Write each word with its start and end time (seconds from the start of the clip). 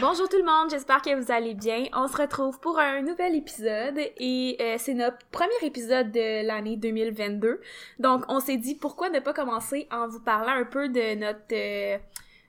Bonjour 0.00 0.28
tout 0.28 0.36
le 0.38 0.44
monde, 0.44 0.70
j'espère 0.70 1.02
que 1.02 1.14
vous 1.14 1.30
allez 1.30 1.54
bien. 1.54 1.84
On 1.94 2.08
se 2.08 2.16
retrouve 2.16 2.58
pour 2.60 2.78
un 2.78 3.02
nouvel 3.02 3.34
épisode 3.34 3.98
et 3.98 4.56
euh, 4.60 4.76
c'est 4.78 4.94
notre 4.94 5.18
premier 5.30 5.56
épisode 5.62 6.12
de 6.12 6.46
l'année 6.46 6.76
2022. 6.76 7.60
Donc 7.98 8.24
on 8.28 8.40
s'est 8.40 8.56
dit 8.56 8.74
pourquoi 8.74 9.10
ne 9.10 9.20
pas 9.20 9.32
commencer 9.32 9.86
en 9.90 10.08
vous 10.08 10.20
parlant 10.20 10.52
un 10.52 10.64
peu 10.64 10.88
de 10.88 11.14
notre 11.14 11.40
euh, 11.52 11.98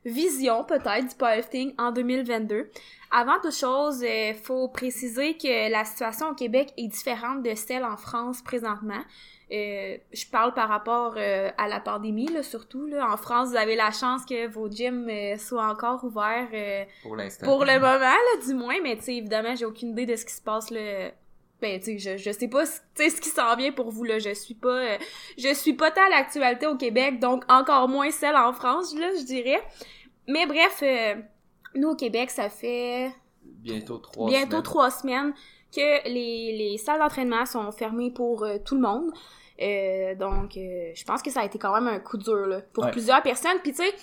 vision 0.07 0.63
peut-être 0.63 1.07
du 1.07 1.15
powerlifting 1.15 1.73
en 1.77 1.91
2022. 1.91 2.69
Avant 3.11 3.39
toute 3.41 3.55
chose, 3.55 4.01
il 4.01 4.35
faut 4.35 4.67
préciser 4.67 5.37
que 5.37 5.71
la 5.71 5.85
situation 5.85 6.29
au 6.29 6.33
Québec 6.33 6.73
est 6.77 6.87
différente 6.87 7.43
de 7.43 7.55
celle 7.55 7.85
en 7.85 7.97
France 7.97 8.41
présentement. 8.41 9.03
Euh, 9.49 9.97
je 10.11 10.25
parle 10.25 10.53
par 10.53 10.67
rapport 10.67 11.13
euh, 11.15 11.49
à 11.57 11.69
la 11.69 11.79
pandémie, 11.79 12.27
là, 12.27 12.43
surtout. 12.43 12.85
Là. 12.85 13.09
En 13.09 13.15
France, 13.15 13.49
vous 13.49 13.55
avez 13.55 13.77
la 13.77 13.91
chance 13.91 14.25
que 14.25 14.45
vos 14.47 14.69
gyms 14.69 15.07
euh, 15.09 15.37
soient 15.37 15.69
encore 15.69 16.03
ouverts 16.03 16.49
pour 17.01 17.15
l'instant. 17.15 17.45
Pour 17.45 17.63
le 17.63 17.75
moment, 17.75 17.99
là, 17.99 18.45
du 18.45 18.53
moins. 18.53 18.75
Mais 18.83 18.97
tu 18.97 19.03
sais, 19.03 19.15
évidemment, 19.15 19.55
j'ai 19.55 19.63
aucune 19.63 19.91
idée 19.91 20.05
de 20.05 20.17
ce 20.17 20.25
qui 20.25 20.33
se 20.33 20.41
passe 20.41 20.69
là. 20.69 21.11
Ben, 21.59 21.79
tu 21.79 21.97
sais, 21.97 22.17
je, 22.17 22.17
je 22.17 22.31
sais 22.31 22.49
pas 22.49 22.65
ce 22.65 23.21
qui 23.21 23.29
s'en 23.29 23.55
vient 23.55 23.71
pour 23.71 23.89
vous, 23.89 24.03
là. 24.03 24.19
Je 24.19 24.33
suis 24.33 24.53
pas... 24.53 24.97
je 25.37 25.53
suis 25.53 25.73
pas 25.73 25.91
tant 25.91 26.05
à 26.05 26.09
l'actualité 26.09 26.67
au 26.67 26.75
Québec, 26.75 27.19
donc 27.19 27.43
encore 27.49 27.87
moins 27.87 28.11
celle 28.11 28.35
en 28.35 28.51
France, 28.51 28.93
là, 28.95 29.07
je 29.17 29.23
dirais. 29.23 29.63
Mais 30.27 30.45
bref, 30.45 30.83
nous, 31.75 31.89
au 31.89 31.95
Québec, 31.95 32.29
ça 32.29 32.49
fait... 32.49 33.11
Bientôt 33.43 33.97
trois 33.97 34.27
bientôt 34.27 34.49
semaines. 34.51 34.63
trois 34.63 34.91
semaines 34.91 35.33
que 35.75 36.07
les, 36.09 36.57
les 36.57 36.77
salles 36.77 36.99
d'entraînement 36.99 37.45
sont 37.45 37.71
fermées 37.71 38.11
pour 38.11 38.45
tout 38.65 38.75
le 38.75 38.81
monde. 38.81 39.11
Euh, 39.61 40.15
donc, 40.15 40.55
euh, 40.57 40.91
je 40.93 41.03
pense 41.03 41.21
que 41.21 41.31
ça 41.31 41.41
a 41.41 41.45
été 41.45 41.57
quand 41.57 41.73
même 41.73 41.87
un 41.87 41.99
coup 41.99 42.17
dur 42.17 42.45
là, 42.45 42.61
pour 42.73 42.83
Ouais. 42.85 42.91
plusieurs 42.91 43.21
personnes. 43.23 43.57
Puis 43.63 43.71
tu 43.71 43.83
sais, 43.83 43.93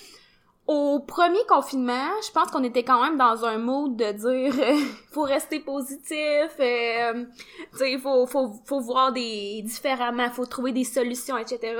au 0.67 0.99
premier 0.99 1.39
confinement, 1.47 2.09
je 2.25 2.31
pense 2.31 2.49
qu'on 2.51 2.63
était 2.63 2.83
quand 2.83 3.01
même 3.03 3.17
dans 3.17 3.45
un 3.45 3.57
mood 3.57 3.95
de 3.95 4.11
dire 4.11 4.53
euh, 4.59 4.75
faut 5.11 5.21
rester 5.23 5.59
positif, 5.59 6.51
euh, 6.59 7.25
tu 7.71 7.77
sais, 7.77 7.97
faut, 7.99 8.25
faut, 8.25 8.51
faut 8.65 8.81
voir 8.81 9.13
des 9.13 9.61
différemment, 9.63 10.29
faut 10.31 10.45
trouver 10.45 10.71
des 10.73 10.83
solutions, 10.83 11.37
etc. 11.37 11.77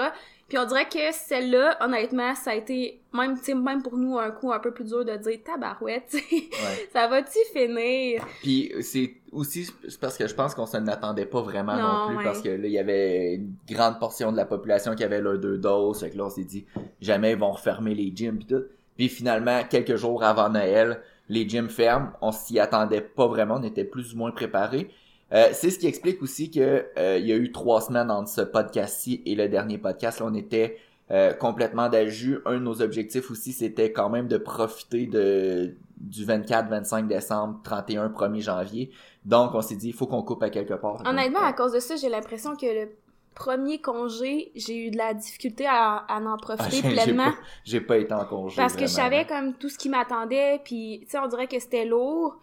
Puis 0.48 0.58
on 0.60 0.66
dirait 0.66 0.88
que 0.88 1.12
celle-là, 1.12 1.78
honnêtement, 1.84 2.36
ça 2.36 2.52
a 2.52 2.56
été 2.56 3.02
même, 3.14 3.36
tu 3.38 3.46
sais, 3.46 3.56
même 3.56 3.82
pour 3.82 3.98
nous 3.98 4.20
un 4.20 4.30
coup 4.30 4.54
un 4.54 4.60
peu 4.60 4.72
plus 4.72 4.84
dur 4.86 5.04
de 5.04 5.16
dire 5.18 5.40
tabarouette, 5.44 6.14
Ouais. 6.32 6.90
ça 6.94 7.08
va-tu 7.08 7.40
finir? 7.52 8.24
Puis 8.44 8.72
c'est 8.82 9.16
aussi 9.32 9.68
parce 10.00 10.18
que 10.18 10.28
je 10.28 10.36
pense 10.36 10.54
qu'on 10.54 10.68
s'en 10.68 10.86
attendait 10.88 11.26
pas 11.26 11.42
vraiment 11.42 11.76
non, 11.76 11.82
Non, 11.82 12.08
plus 12.10 12.18
ouais. 12.18 12.24
parce 12.24 12.42
que 12.42 12.50
là 12.50 12.68
il 12.68 12.72
y 12.72 12.78
avait 12.78 13.36
une 13.36 13.56
grande 13.70 14.00
portion 14.00 14.32
de 14.32 14.38
la 14.38 14.46
population 14.46 14.94
qui 14.94 15.04
avait 15.04 15.20
leurs 15.22 15.40
deux 15.40 15.58
doses, 15.58 16.02
fait 16.02 16.12
que 16.12 16.18
là 16.18 16.26
on 16.26 16.30
s'est 16.30 16.44
dit 16.44 16.66
jamais 17.02 17.32
ils 17.32 17.38
vont 17.40 17.52
refermer 17.52 17.96
les 17.96 18.12
gyms 18.16 18.38
puis 18.38 18.46
tout. 18.46 18.64
Puis 18.98 19.10
finalement 19.10 19.62
quelques 19.68 19.96
jours 19.96 20.24
avant 20.24 20.50
Noël, 20.50 21.02
les 21.28 21.50
gyms 21.50 21.70
ferment, 21.70 22.12
on 22.22 22.32
s'y 22.32 22.60
attendait 22.60 23.02
pas 23.02 23.26
vraiment, 23.28 23.56
on 23.60 23.64
était 23.64 23.84
plus 23.84 24.14
ou 24.14 24.18
moins 24.18 24.32
préparés. 24.32 24.92
Euh, 25.34 25.50
c'est 25.54 25.72
ce 25.72 25.80
qui 25.80 25.88
explique 25.88 26.22
aussi 26.22 26.52
que 26.52 26.86
euh, 26.98 27.18
il 27.20 27.26
y 27.26 27.32
a 27.32 27.36
eu 27.36 27.52
trois 27.52 27.82
semaines 27.82 28.12
entre 28.12 28.30
ce 28.30 28.42
podcast-ci 28.42 29.24
et 29.26 29.36
le 29.36 29.50
dernier 29.50 29.78
podcast. 29.78 30.20
Là, 30.20 30.28
on 30.30 30.34
était 30.36 30.78
euh, 31.12 31.34
complètement 31.34 31.90
d'ajus. 31.90 32.40
Un 32.46 32.56
de 32.56 32.60
nos 32.60 32.82
objectifs 32.82 33.32
aussi, 33.32 33.52
c'était 33.52 33.92
quand 33.92 34.10
même 34.10 34.28
de 34.28 34.38
profiter 34.38 35.08
de 35.08 35.76
du 35.98 36.26
24, 36.26 36.70
25 36.70 37.08
décembre, 37.08 37.60
31, 37.64 38.10
1er 38.10 38.42
janvier. 38.42 38.92
Donc, 39.24 39.56
on 39.56 39.62
s'est 39.62 39.76
dit, 39.76 39.88
il 39.88 39.94
faut 39.94 40.06
qu'on 40.08 40.22
coupe 40.22 40.44
à 40.44 40.50
quelque 40.50 40.74
part. 40.74 41.02
Honnêtement, 41.06 41.40
à 41.40 41.54
cause 41.54 41.72
de 41.72 41.80
ça, 41.80 41.96
j'ai 41.96 42.10
l'impression 42.10 42.56
que 42.56 42.66
le 42.66 42.92
premier 43.34 43.80
congé, 43.80 44.52
j'ai 44.56 44.88
eu 44.88 44.92
de 44.92 44.98
la 44.98 45.14
difficulté 45.14 45.66
à, 45.66 45.96
à 46.08 46.20
en 46.20 46.34
Ah, 46.34 46.38
profiter 46.38 46.88
pleinement. 46.88 47.32
J'ai 47.64 47.82
pas 47.82 47.98
été 47.98 48.14
en 48.14 48.26
congé. 48.26 48.56
Parce 48.58 48.76
que 48.76 48.82
je 48.82 48.92
savais 48.92 49.26
comme 49.26 49.54
tout 49.54 49.70
ce 49.70 49.78
qui 49.78 49.90
m'attendait, 49.90 50.62
puis 50.64 51.00
tu 51.04 51.12
sais, 51.12 51.18
on 51.18 51.28
dirait 51.28 51.48
que 51.48 51.60
c'était 51.60 51.86
lourd. 51.86 52.38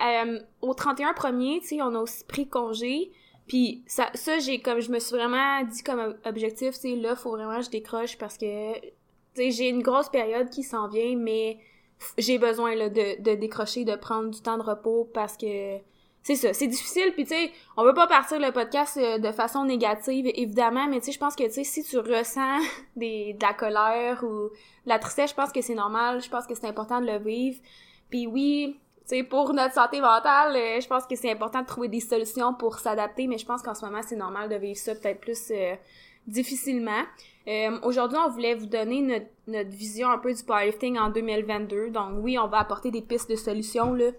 Euh, 0.00 0.40
au 0.62 0.74
31 0.74 1.12
premier, 1.14 1.60
tu 1.60 1.68
sais, 1.68 1.82
on 1.82 1.94
a 1.94 1.98
aussi 1.98 2.24
pris 2.24 2.48
congé. 2.48 3.10
Puis 3.46 3.82
ça, 3.86 4.10
ça 4.14 4.38
j'ai 4.38 4.60
comme 4.60 4.80
je 4.80 4.90
me 4.92 5.00
suis 5.00 5.16
vraiment 5.16 5.62
dit 5.64 5.82
comme 5.82 5.98
ob- 5.98 6.18
objectif, 6.24 6.74
tu 6.74 6.80
sais, 6.80 6.96
là, 6.96 7.16
faut 7.16 7.32
vraiment 7.32 7.56
que 7.58 7.64
je 7.64 7.70
décroche 7.70 8.16
parce 8.16 8.38
que 8.38 8.74
tu 8.80 8.88
sais, 9.34 9.50
j'ai 9.50 9.68
une 9.68 9.82
grosse 9.82 10.08
période 10.08 10.50
qui 10.50 10.62
s'en 10.62 10.88
vient, 10.88 11.16
mais 11.16 11.58
j'ai 12.16 12.38
besoin 12.38 12.74
là, 12.76 12.88
de, 12.88 13.20
de 13.20 13.34
décrocher, 13.34 13.84
de 13.84 13.96
prendre 13.96 14.30
du 14.30 14.40
temps 14.40 14.56
de 14.56 14.62
repos 14.62 15.10
parce 15.12 15.36
que 15.36 15.78
c'est 16.22 16.36
ça, 16.36 16.52
c'est 16.52 16.66
difficile. 16.66 17.12
Puis 17.14 17.24
tu 17.24 17.34
sais, 17.34 17.50
on 17.76 17.84
veut 17.84 17.94
pas 17.94 18.06
partir 18.06 18.38
le 18.38 18.52
podcast 18.52 18.96
euh, 18.98 19.18
de 19.18 19.32
façon 19.32 19.64
négative, 19.64 20.26
évidemment, 20.34 20.86
mais 20.86 21.00
tu 21.00 21.06
sais, 21.06 21.12
je 21.12 21.18
pense 21.18 21.34
que 21.34 21.44
tu 21.44 21.52
sais, 21.52 21.64
si 21.64 21.82
tu 21.82 21.98
ressens 21.98 22.58
des, 22.96 23.34
de 23.34 23.44
la 23.44 23.54
colère 23.54 24.22
ou 24.22 24.48
de 24.48 24.88
la 24.88 24.98
tristesse, 24.98 25.30
je 25.30 25.34
pense 25.34 25.50
que 25.52 25.60
c'est 25.62 25.74
normal. 25.74 26.22
Je 26.22 26.28
pense 26.28 26.46
que 26.46 26.54
c'est 26.54 26.66
important 26.66 27.00
de 27.00 27.06
le 27.06 27.18
vivre. 27.18 27.58
Puis 28.10 28.26
oui, 28.26 28.78
pour 29.28 29.52
notre 29.52 29.74
santé 29.74 30.00
mentale, 30.00 30.56
euh, 30.56 30.80
je 30.80 30.86
pense 30.86 31.06
que 31.06 31.16
c'est 31.16 31.30
important 31.30 31.62
de 31.62 31.66
trouver 31.66 31.88
des 31.88 32.00
solutions 32.00 32.54
pour 32.54 32.78
s'adapter, 32.78 33.26
mais 33.26 33.38
je 33.38 33.46
pense 33.46 33.62
qu'en 33.62 33.74
ce 33.74 33.84
moment, 33.84 34.00
c'est 34.06 34.16
normal 34.16 34.48
de 34.48 34.56
vivre 34.56 34.78
ça 34.78 34.94
peut-être 34.94 35.20
plus 35.20 35.50
euh, 35.50 35.74
difficilement. 36.26 37.02
Euh, 37.48 37.78
Aujourd'hui, 37.82 38.18
on 38.24 38.30
voulait 38.30 38.54
vous 38.54 38.66
donner 38.66 39.26
notre, 39.46 39.70
vision 39.70 40.08
un 40.10 40.18
peu 40.18 40.32
du 40.32 40.42
powerlifting 40.44 40.98
en 40.98 41.10
2022. 41.10 41.90
Donc 41.90 42.22
oui, 42.22 42.38
on 42.38 42.46
va 42.46 42.58
apporter 42.58 42.90
des 42.90 43.02
pistes 43.02 43.30
de 43.30 43.36
solutions 43.36 43.94
là, 43.94 44.10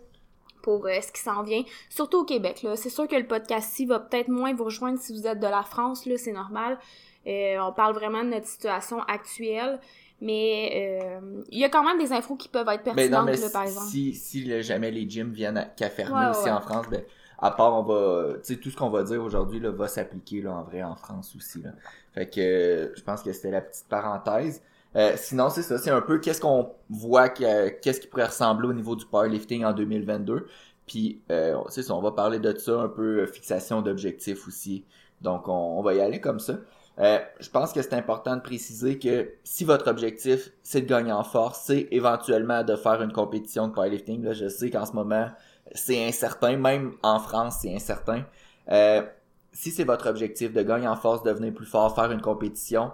pour 0.61 0.85
ce 0.85 1.11
qui 1.11 1.21
s'en 1.21 1.41
vient, 1.43 1.63
surtout 1.89 2.19
au 2.19 2.25
Québec. 2.25 2.65
C'est 2.75 2.89
sûr 2.89 3.07
que 3.07 3.15
le 3.15 3.25
podcast-ci 3.25 3.85
va 3.85 3.99
peut-être 3.99 4.27
moins 4.27 4.53
vous 4.53 4.65
rejoindre 4.65 4.99
si 4.99 5.13
vous 5.13 5.25
êtes 5.25 5.39
de 5.39 5.47
la 5.47 5.63
France, 5.63 6.07
c'est 6.17 6.33
normal. 6.33 6.77
On 7.25 7.71
parle 7.73 7.93
vraiment 7.93 8.23
de 8.23 8.29
notre 8.29 8.47
situation 8.47 9.01
actuelle. 9.03 9.79
Mais 10.21 11.01
euh, 11.21 11.43
il 11.49 11.59
y 11.59 11.63
a 11.65 11.69
quand 11.69 11.83
même 11.83 11.97
des 11.99 12.13
infos 12.13 12.35
qui 12.35 12.47
peuvent 12.49 12.67
être 12.69 12.83
Mais 12.91 13.07
pertinentes, 13.07 13.23
non, 13.23 13.23
mais 13.23 13.37
là, 13.37 13.49
par 13.49 13.63
exemple. 13.63 13.93
si, 13.93 14.13
si 14.13 14.61
jamais 14.63 14.91
les 14.91 15.09
gyms 15.09 15.31
viennent 15.31 15.57
à, 15.57 15.65
qu'à 15.65 15.89
fermer 15.89 16.25
Ouais, 16.25 16.27
aussi 16.27 16.49
ouais. 16.49 16.51
en 16.51 16.59
France, 16.61 16.89
ben, 16.89 17.03
à 17.39 17.51
part 17.51 17.73
on 17.73 17.83
va, 17.83 18.33
tu 18.39 18.53
sais, 18.55 18.57
tout 18.59 18.69
ce 18.69 18.75
qu'on 18.75 18.89
va 18.89 19.03
dire 19.03 19.23
aujourd'hui, 19.23 19.59
là, 19.61 19.71
va 19.71 19.87
s'appliquer, 19.87 20.41
là, 20.41 20.51
en 20.53 20.63
vrai, 20.63 20.83
en 20.83 20.95
France 20.95 21.33
aussi, 21.35 21.61
là. 21.61 21.71
Fait 22.13 22.29
que, 22.29 22.41
euh, 22.41 22.93
je 22.95 23.01
pense 23.03 23.23
que 23.23 23.31
c'était 23.31 23.51
la 23.51 23.61
petite 23.61 23.87
parenthèse. 23.87 24.61
Euh, 24.97 25.13
sinon, 25.15 25.49
c'est 25.49 25.61
ça, 25.63 25.77
c'est 25.77 25.89
un 25.89 26.01
peu 26.01 26.19
qu'est-ce 26.19 26.41
qu'on 26.41 26.69
voit, 26.89 27.29
que- 27.29 27.69
qu'est-ce 27.79 28.01
qui 28.01 28.07
pourrait 28.07 28.25
ressembler 28.25 28.67
au 28.67 28.73
niveau 28.73 28.95
du 28.97 29.05
powerlifting 29.05 29.63
en 29.63 29.71
2022. 29.73 30.47
Puis, 30.85 31.21
euh, 31.31 31.57
c'est 31.69 31.83
ça, 31.83 31.95
on 31.95 32.01
va 32.01 32.11
parler 32.11 32.39
de 32.39 32.53
ça, 32.57 32.81
un 32.81 32.89
peu 32.89 33.21
euh, 33.21 33.27
fixation 33.27 33.81
d'objectifs 33.81 34.45
aussi. 34.47 34.85
Donc, 35.21 35.47
on, 35.47 35.53
on 35.53 35.81
va 35.81 35.93
y 35.93 36.01
aller 36.01 36.19
comme 36.19 36.39
ça. 36.39 36.57
Euh, 36.99 37.19
je 37.39 37.49
pense 37.49 37.71
que 37.71 37.81
c'est 37.81 37.93
important 37.93 38.35
de 38.35 38.41
préciser 38.41 38.99
que 38.99 39.31
si 39.43 39.63
votre 39.63 39.89
objectif 39.89 40.51
c'est 40.61 40.81
de 40.81 40.87
gagner 40.87 41.11
en 41.11 41.23
force, 41.23 41.61
c'est 41.65 41.87
éventuellement 41.91 42.63
de 42.63 42.75
faire 42.75 43.01
une 43.01 43.13
compétition 43.13 43.67
de 43.67 43.73
powerlifting. 43.73 44.23
Là, 44.23 44.33
je 44.33 44.47
sais 44.47 44.69
qu'en 44.69 44.85
ce 44.85 44.93
moment 44.93 45.29
c'est 45.73 46.05
incertain, 46.05 46.57
même 46.57 46.93
en 47.01 47.19
France 47.19 47.59
c'est 47.61 47.73
incertain. 47.73 48.23
Euh, 48.69 49.01
si 49.53 49.71
c'est 49.71 49.83
votre 49.83 50.09
objectif 50.09 50.53
de 50.53 50.61
gagner 50.61 50.87
en 50.87 50.95
force, 50.95 51.23
devenir 51.23 51.53
plus 51.53 51.65
fort, 51.65 51.95
faire 51.95 52.11
une 52.11 52.21
compétition, 52.21 52.91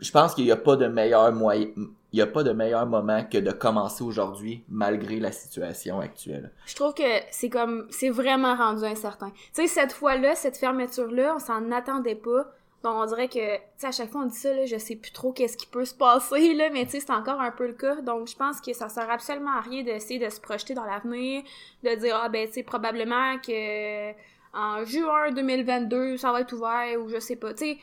je 0.00 0.10
pense 0.10 0.34
qu'il 0.34 0.44
n'y 0.44 0.50
a 0.50 0.56
pas 0.56 0.76
de 0.76 0.86
meilleur 0.86 1.32
moyen, 1.32 1.68
il 1.76 2.18
y 2.18 2.22
a 2.22 2.26
pas 2.26 2.42
de 2.42 2.52
meilleur 2.52 2.86
moment 2.86 3.24
que 3.24 3.38
de 3.38 3.52
commencer 3.52 4.02
aujourd'hui 4.04 4.64
malgré 4.68 5.18
la 5.18 5.32
situation 5.32 6.00
actuelle. 6.00 6.50
Je 6.66 6.74
trouve 6.74 6.94
que 6.94 7.02
c'est 7.30 7.48
comme 7.48 7.86
c'est 7.90 8.10
vraiment 8.10 8.54
rendu 8.56 8.84
incertain. 8.84 9.30
Tu 9.54 9.62
sais 9.62 9.66
cette 9.66 9.92
fois-là, 9.92 10.34
cette 10.34 10.56
fermeture 10.56 11.10
là, 11.10 11.34
on 11.36 11.38
s'en 11.38 11.70
attendait 11.70 12.16
pas. 12.16 12.46
Donc 12.82 12.94
on 12.96 13.06
dirait 13.06 13.28
que 13.28 13.56
tu 13.56 13.62
sais 13.76 13.86
à 13.86 13.92
chaque 13.92 14.10
fois 14.10 14.22
on 14.22 14.26
dit 14.26 14.36
ça 14.36 14.52
là, 14.52 14.66
je 14.66 14.76
sais 14.76 14.96
plus 14.96 15.12
trop 15.12 15.32
qu'est-ce 15.32 15.56
qui 15.56 15.66
peut 15.66 15.84
se 15.84 15.94
passer 15.94 16.52
là, 16.54 16.68
mais 16.70 16.84
tu 16.84 16.92
sais 16.92 17.00
c'est 17.00 17.12
encore 17.12 17.40
un 17.40 17.50
peu 17.52 17.66
le 17.68 17.74
cas. 17.74 17.96
Donc 18.00 18.26
je 18.28 18.34
pense 18.36 18.60
que 18.60 18.72
ça 18.72 18.88
sert 18.88 19.08
absolument 19.10 19.52
à 19.56 19.60
rien 19.60 19.82
d'essayer 19.84 20.18
de 20.18 20.28
se 20.28 20.40
projeter 20.40 20.74
dans 20.74 20.84
l'avenir, 20.84 21.42
de 21.84 21.94
dire 21.94 22.18
ah 22.22 22.28
ben 22.28 22.46
tu 22.48 22.54
sais 22.54 22.62
probablement 22.64 23.38
que 23.38 24.10
en 24.54 24.84
juin 24.84 25.30
2022 25.32 26.16
ça 26.16 26.32
va 26.32 26.40
être 26.40 26.52
ouvert 26.52 27.00
ou 27.00 27.08
je 27.08 27.18
sais 27.20 27.36
pas. 27.36 27.54
Tu 27.54 27.58
sais 27.64 27.78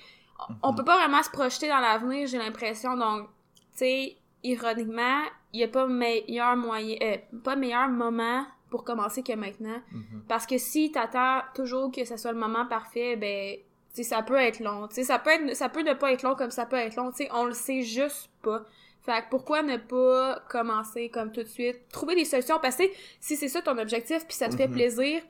on- 0.63 0.69
on 0.69 0.73
peut 0.73 0.83
pas 0.85 0.97
vraiment 0.97 1.23
se 1.23 1.29
projeter 1.29 1.67
dans 1.69 1.79
l'avenir, 1.79 2.27
j'ai 2.27 2.37
l'impression. 2.37 2.95
Donc 2.97 3.27
tu 3.71 3.77
sais 3.77 4.15
ironiquement, 4.43 5.21
il 5.53 5.61
y 5.61 5.63
a 5.63 5.67
pas 5.67 5.85
meilleur 5.87 6.55
moyen 6.57 6.97
euh, 7.01 7.17
pas 7.43 7.55
meilleur 7.55 7.87
moment 7.89 8.45
pour 8.69 8.83
commencer 8.83 9.23
que 9.23 9.33
maintenant. 9.33 9.81
Parce 10.27 10.45
que 10.45 10.57
si 10.57 10.91
t'attends 10.91 11.41
toujours 11.55 11.91
que 11.91 12.05
ce 12.05 12.17
soit 12.17 12.31
le 12.33 12.37
moment 12.39 12.65
parfait, 12.67 13.15
ben, 13.15 13.57
tu 13.93 14.03
sais, 14.03 14.09
ça 14.09 14.21
peut 14.21 14.37
être 14.37 14.59
long. 14.59 14.87
Tu 14.87 14.95
sais, 14.95 15.03
ça 15.03 15.19
peut 15.19 15.31
être, 15.31 15.55
ça 15.55 15.69
peut 15.69 15.81
ne 15.81 15.93
pas 15.93 16.11
être 16.11 16.23
long 16.23 16.35
comme 16.35 16.51
ça 16.51 16.65
peut 16.65 16.75
être 16.77 16.95
long. 16.95 17.11
Tu 17.11 17.23
sais, 17.23 17.29
on 17.33 17.45
le 17.45 17.53
sait 17.53 17.81
juste 17.81 18.29
pas. 18.41 18.63
Fait 19.01 19.21
que 19.23 19.29
pourquoi 19.29 19.63
ne 19.63 19.77
pas 19.77 20.39
commencer 20.49 21.09
comme 21.09 21.31
tout 21.31 21.41
de 21.41 21.47
suite, 21.47 21.77
trouver 21.91 22.15
des 22.15 22.25
solutions, 22.25 22.59
parce 22.61 22.75
que 22.75 22.83
si 23.19 23.35
c'est 23.35 23.47
ça 23.47 23.61
ton 23.61 23.77
objectif 23.77 24.25
puis 24.27 24.35
ça 24.35 24.49
te 24.49 24.55
fait 24.55 24.67
Mhm. 24.67 24.73
plaisir, 24.73 25.21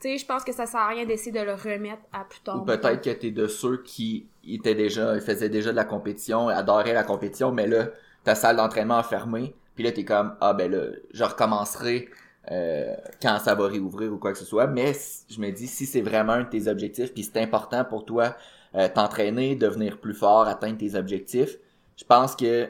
tu 0.00 0.08
sais, 0.08 0.18
je 0.18 0.24
pense 0.26 0.44
que 0.44 0.52
ça 0.52 0.66
sert 0.66 0.80
à 0.80 0.88
rien 0.88 1.04
d'essayer 1.04 1.32
de 1.32 1.40
le 1.40 1.54
remettre 1.54 2.02
à 2.12 2.24
plus 2.24 2.40
tard. 2.40 2.56
Ou 2.62 2.64
peut-être 2.64 3.02
que 3.02 3.10
t'es 3.10 3.30
de 3.30 3.46
ceux 3.46 3.82
qui 3.82 4.26
étaient 4.46 4.74
déjà, 4.74 5.20
faisaient 5.20 5.48
déjà 5.50 5.70
de 5.70 5.76
la 5.76 5.84
compétition, 5.84 6.48
adoraient 6.48 6.94
la 6.94 7.04
compétition, 7.04 7.52
mais 7.52 7.66
là, 7.66 7.88
ta 8.24 8.34
salle 8.34 8.56
d'entraînement 8.56 8.98
a 8.98 9.02
fermé, 9.02 9.54
puis 9.74 9.84
là, 9.84 9.92
t'es 9.92 10.04
comme, 10.04 10.34
ah 10.40 10.54
ben 10.54 10.70
là, 10.70 10.86
je 11.12 11.22
recommencerai 11.24 12.08
euh, 12.50 12.94
quand 13.20 13.38
ça 13.38 13.54
va 13.54 13.66
réouvrir 13.66 14.12
ou 14.12 14.18
quoi 14.18 14.32
que 14.32 14.38
ce 14.38 14.44
soit. 14.44 14.66
Mais 14.66 14.92
je 15.28 15.40
me 15.40 15.50
dis, 15.50 15.66
si 15.66 15.86
c'est 15.86 16.00
vraiment 16.00 16.32
un 16.32 16.44
de 16.44 16.48
tes 16.48 16.68
objectifs, 16.68 17.12
puis 17.12 17.22
c'est 17.22 17.40
important 17.40 17.84
pour 17.84 18.04
toi 18.04 18.36
euh, 18.74 18.88
t'entraîner, 18.88 19.54
devenir 19.54 19.98
plus 19.98 20.14
fort, 20.14 20.46
atteindre 20.46 20.78
tes 20.78 20.94
objectifs, 20.94 21.58
je 21.96 22.04
pense 22.04 22.36
que 22.36 22.68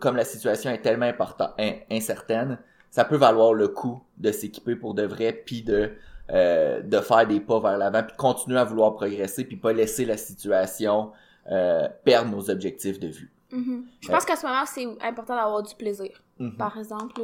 comme 0.00 0.16
la 0.16 0.24
situation 0.24 0.70
est 0.70 0.82
tellement 0.82 1.06
importante, 1.06 1.52
incertaine, 1.90 2.58
ça 2.90 3.04
peut 3.04 3.16
valoir 3.16 3.54
le 3.54 3.68
coup 3.68 4.02
de 4.18 4.32
s'équiper 4.32 4.76
pour 4.76 4.94
de 4.94 5.02
vrai, 5.02 5.32
puis 5.32 5.62
de 5.62 5.92
euh, 6.30 6.82
de 6.82 7.00
faire 7.00 7.26
des 7.26 7.40
pas 7.40 7.58
vers 7.58 7.78
l'avant, 7.78 8.02
puis 8.02 8.14
continuer 8.18 8.58
à 8.58 8.64
vouloir 8.64 8.94
progresser, 8.94 9.44
puis 9.44 9.56
pas 9.56 9.72
laisser 9.72 10.04
la 10.04 10.18
situation 10.18 11.10
euh, 11.50 11.88
perdre 12.04 12.30
nos 12.30 12.50
objectifs 12.50 13.00
de 13.00 13.08
vue. 13.08 13.32
Mm-hmm. 13.50 13.82
Je 14.02 14.08
pense 14.08 14.26
qu'à 14.26 14.36
ce 14.36 14.46
moment, 14.46 14.66
c'est 14.66 14.86
important 15.00 15.34
d'avoir 15.34 15.62
du 15.62 15.74
plaisir. 15.74 16.22
Mm-hmm. 16.38 16.56
Par 16.58 16.78
exemple, 16.78 17.22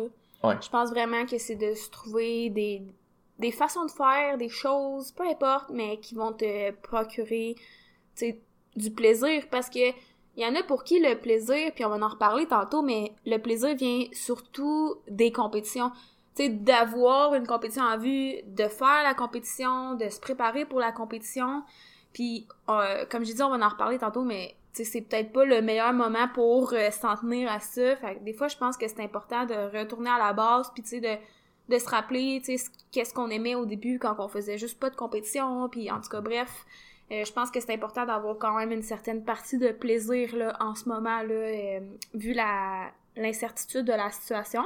je 0.60 0.68
pense 0.68 0.90
vraiment 0.90 1.26
que 1.26 1.38
c'est 1.38 1.56
de 1.56 1.74
se 1.74 1.90
trouver 1.90 2.50
des, 2.50 2.82
des 3.38 3.52
façons 3.52 3.84
de 3.84 3.90
faire, 3.90 4.38
des 4.38 4.48
choses, 4.48 5.12
peu 5.12 5.26
importe, 5.26 5.70
mais 5.70 5.98
qui 5.98 6.14
vont 6.14 6.32
te 6.32 6.70
procurer 6.72 7.56
du 8.76 8.90
plaisir 8.90 9.44
parce 9.50 9.68
que 9.68 9.92
il 10.36 10.42
y 10.42 10.46
en 10.46 10.54
a 10.56 10.64
pour 10.64 10.82
qui 10.82 10.98
le 10.98 11.16
plaisir, 11.16 11.70
puis 11.74 11.84
on 11.84 11.90
va 11.90 12.04
en 12.04 12.08
reparler 12.08 12.46
tantôt, 12.46 12.82
mais 12.82 13.12
le 13.24 13.38
plaisir 13.38 13.76
vient 13.76 14.06
surtout 14.12 14.96
des 15.08 15.30
compétitions. 15.30 15.92
Tu 16.34 16.48
d'avoir 16.48 17.34
une 17.34 17.46
compétition 17.46 17.84
en 17.84 17.98
vue, 17.98 18.42
de 18.44 18.66
faire 18.66 19.04
la 19.04 19.14
compétition, 19.14 19.94
de 19.94 20.08
se 20.08 20.18
préparer 20.18 20.64
pour 20.64 20.80
la 20.80 20.90
compétition. 20.90 21.62
Puis, 22.12 22.48
euh, 22.68 23.04
comme 23.08 23.24
j'ai 23.24 23.34
dit, 23.34 23.42
on 23.44 23.56
va 23.56 23.64
en 23.64 23.68
reparler 23.68 23.98
tantôt, 23.98 24.22
mais 24.22 24.56
c'est 24.82 25.02
peut-être 25.02 25.32
pas 25.32 25.44
le 25.44 25.62
meilleur 25.62 25.92
moment 25.92 26.28
pour 26.34 26.72
euh, 26.72 26.90
s'en 26.90 27.16
tenir 27.16 27.50
à 27.50 27.60
ça. 27.60 27.96
Fait 27.96 28.16
que 28.16 28.24
des 28.24 28.32
fois, 28.32 28.48
je 28.48 28.56
pense 28.56 28.76
que 28.76 28.88
c'est 28.88 29.00
important 29.00 29.46
de 29.46 29.54
retourner 29.78 30.10
à 30.10 30.18
la 30.18 30.32
base, 30.32 30.70
puis 30.74 30.82
tu 30.82 30.88
sais, 30.90 31.00
de, 31.00 31.16
de 31.72 31.78
se 31.78 31.88
rappeler, 31.88 32.42
tu 32.44 32.58
sais, 32.58 32.70
qu'est-ce 32.90 33.14
qu'on 33.14 33.30
aimait 33.30 33.54
au 33.54 33.66
début 33.66 33.98
quand 33.98 34.16
on 34.18 34.28
faisait 34.28 34.58
juste 34.58 34.80
pas 34.80 34.90
de 34.90 34.96
compétition, 34.96 35.68
puis 35.68 35.90
en 35.90 36.00
tout 36.00 36.08
cas, 36.08 36.20
bref, 36.20 36.66
euh, 37.12 37.24
je 37.24 37.32
pense 37.32 37.50
que 37.50 37.60
c'est 37.60 37.72
important 37.72 38.06
d'avoir 38.06 38.38
quand 38.38 38.56
même 38.56 38.72
une 38.72 38.82
certaine 38.82 39.24
partie 39.24 39.58
de 39.58 39.68
plaisir 39.70 40.34
là, 40.34 40.56
en 40.60 40.74
ce 40.74 40.88
moment, 40.88 41.22
là, 41.22 41.34
euh, 41.34 41.80
vu 42.14 42.32
la 42.32 42.90
l'incertitude 43.16 43.84
de 43.84 43.92
la 43.92 44.10
situation. 44.10 44.64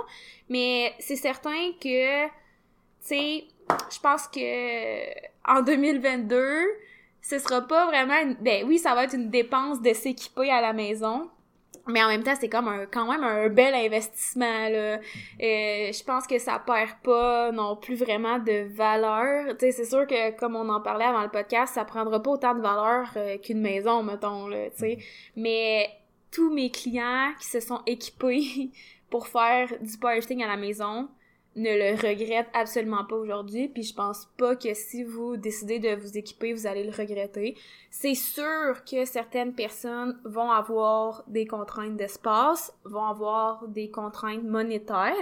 Mais 0.48 0.94
c'est 0.98 1.16
certain 1.16 1.72
que, 1.80 2.26
tu 2.26 2.32
sais, 3.00 3.44
je 3.90 4.00
pense 4.00 4.26
que 4.28 5.28
en 5.46 5.62
2022, 5.62 6.66
ce 7.22 7.38
sera 7.38 7.62
pas 7.62 7.86
vraiment... 7.86 8.18
Une... 8.22 8.34
Ben 8.40 8.64
oui, 8.66 8.78
ça 8.78 8.94
va 8.94 9.04
être 9.04 9.14
une 9.14 9.30
dépense 9.30 9.80
de 9.82 9.92
s'équiper 9.92 10.50
à 10.50 10.60
la 10.60 10.72
maison, 10.72 11.28
mais 11.88 12.02
en 12.02 12.08
même 12.08 12.22
temps, 12.22 12.34
c'est 12.38 12.48
comme 12.48 12.68
un, 12.68 12.86
quand 12.86 13.10
même 13.10 13.24
un 13.24 13.48
bel 13.48 13.74
investissement, 13.74 14.68
là. 14.68 14.96
Euh, 14.96 14.98
je 15.40 16.04
pense 16.04 16.26
que 16.26 16.38
ça 16.38 16.62
perd 16.64 16.90
pas 17.02 17.50
non 17.50 17.76
plus 17.76 17.94
vraiment 17.94 18.38
de 18.38 18.68
valeur. 18.74 19.56
Tu 19.56 19.66
sais, 19.66 19.72
c'est 19.72 19.84
sûr 19.86 20.06
que, 20.06 20.36
comme 20.38 20.54
on 20.54 20.68
en 20.68 20.80
parlait 20.80 21.06
avant 21.06 21.22
le 21.22 21.30
podcast, 21.30 21.74
ça 21.74 21.84
prendra 21.84 22.22
pas 22.22 22.30
autant 22.30 22.54
de 22.54 22.60
valeur 22.60 23.10
euh, 23.16 23.38
qu'une 23.38 23.60
maison, 23.60 24.02
mettons, 24.02 24.48
là, 24.48 24.70
tu 24.70 24.78
sais. 24.78 24.98
Mais 25.34 25.90
tous 26.30 26.52
mes 26.52 26.70
clients 26.70 27.32
qui 27.40 27.46
se 27.46 27.60
sont 27.60 27.80
équipés 27.86 28.70
pour 29.10 29.26
faire 29.26 29.68
du 29.80 29.96
powerlifting 29.96 30.42
à 30.42 30.46
la 30.46 30.56
maison, 30.56 31.08
ne 31.58 31.70
le 31.70 31.96
regrette 31.96 32.48
absolument 32.54 33.04
pas 33.04 33.16
aujourd'hui, 33.16 33.68
puis 33.68 33.82
je 33.82 33.94
pense 33.94 34.28
pas 34.36 34.56
que 34.56 34.74
si 34.74 35.04
vous 35.04 35.36
décidez 35.36 35.78
de 35.78 35.94
vous 35.94 36.16
équiper, 36.16 36.52
vous 36.52 36.66
allez 36.66 36.84
le 36.84 36.92
regretter. 36.92 37.56
C'est 37.90 38.14
sûr 38.14 38.84
que 38.90 39.04
certaines 39.04 39.54
personnes 39.54 40.18
vont 40.24 40.50
avoir 40.50 41.24
des 41.26 41.46
contraintes 41.46 41.96
d'espace, 41.96 42.72
vont 42.84 43.04
avoir 43.04 43.66
des 43.68 43.90
contraintes 43.90 44.44
monétaires. 44.44 45.14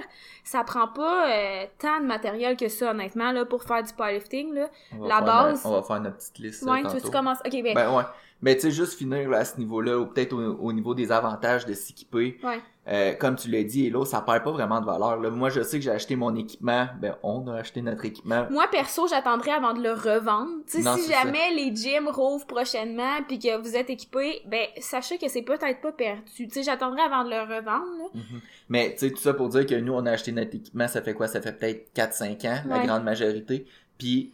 Ça 0.44 0.64
prend 0.64 0.88
pas 0.88 1.30
euh, 1.30 1.66
tant 1.78 2.00
de 2.00 2.06
matériel 2.06 2.56
que 2.56 2.68
ça, 2.68 2.90
honnêtement, 2.90 3.32
là, 3.32 3.44
pour 3.44 3.62
faire 3.62 3.82
du 3.82 3.92
powerlifting, 3.92 4.54
là. 4.54 4.70
La 5.00 5.20
base... 5.20 5.62
on 5.64 5.72
va 5.72 5.82
faire 5.82 6.00
notre 6.00 6.16
petite 6.16 6.38
liste, 6.38 6.62
Ouais, 6.62 6.82
tu, 6.82 7.02
tu 7.02 7.10
commences... 7.10 7.38
Ok, 7.44 7.52
ben... 7.62 7.74
ben 7.74 7.96
ouais. 7.96 8.04
Mais 8.42 8.54
tu 8.54 8.62
sais, 8.62 8.70
juste 8.70 8.98
finir 8.98 9.32
à 9.32 9.44
ce 9.44 9.58
niveau-là, 9.58 9.98
ou 9.98 10.06
peut-être 10.06 10.34
au, 10.34 10.72
niveau 10.72 10.94
des 10.94 11.10
avantages 11.10 11.64
de 11.64 11.72
s'équiper. 11.72 12.38
Ouais. 12.42 12.60
Euh, 12.88 13.14
comme 13.14 13.34
tu 13.34 13.50
l'as 13.50 13.64
dit, 13.64 13.86
Hello, 13.86 14.04
ça 14.04 14.20
perd 14.20 14.44
pas 14.44 14.52
vraiment 14.52 14.80
de 14.80 14.86
valeur. 14.86 15.20
Là. 15.20 15.30
Moi, 15.30 15.50
je 15.50 15.62
sais 15.62 15.78
que 15.78 15.84
j'ai 15.84 15.90
acheté 15.90 16.14
mon 16.14 16.34
équipement. 16.36 16.86
Ben, 17.00 17.16
on 17.24 17.46
a 17.48 17.56
acheté 17.56 17.82
notre 17.82 18.04
équipement. 18.04 18.46
Moi, 18.50 18.66
perso, 18.70 19.08
j'attendrai 19.08 19.50
avant 19.50 19.74
de 19.74 19.82
le 19.82 19.92
revendre. 19.92 20.50
Si 20.66 20.82
jamais 20.82 21.52
les 21.54 21.74
gyms 21.74 22.08
rouvrent 22.08 22.46
prochainement 22.46 23.22
puis 23.26 23.40
que 23.40 23.60
vous 23.60 23.74
êtes 23.74 23.90
équipé, 23.90 24.42
ben, 24.46 24.66
sachez 24.78 25.18
que 25.18 25.28
c'est 25.28 25.42
peut-être 25.42 25.80
pas 25.80 25.92
perdu. 25.92 26.22
Tu 26.36 26.48
sais, 26.48 26.62
j'attendrai 26.62 27.02
avant 27.02 27.24
de 27.24 27.30
le 27.30 27.40
revendre. 27.40 28.10
Mm-hmm. 28.14 28.40
Mais, 28.68 28.92
tu 28.92 28.98
sais, 29.00 29.10
tout 29.10 29.20
ça 29.20 29.34
pour 29.34 29.48
dire 29.48 29.66
que 29.66 29.74
nous, 29.74 29.92
on 29.92 30.06
a 30.06 30.12
acheté 30.12 30.30
notre 30.30 30.54
équipement, 30.54 30.86
ça 30.86 31.02
fait 31.02 31.14
quoi? 31.14 31.26
Ça 31.26 31.40
fait 31.40 31.52
peut-être 31.52 31.92
4-5 31.96 32.48
ans, 32.48 32.62
la 32.68 32.86
grande 32.86 33.02
majorité. 33.02 33.66
Puis, 33.98 34.32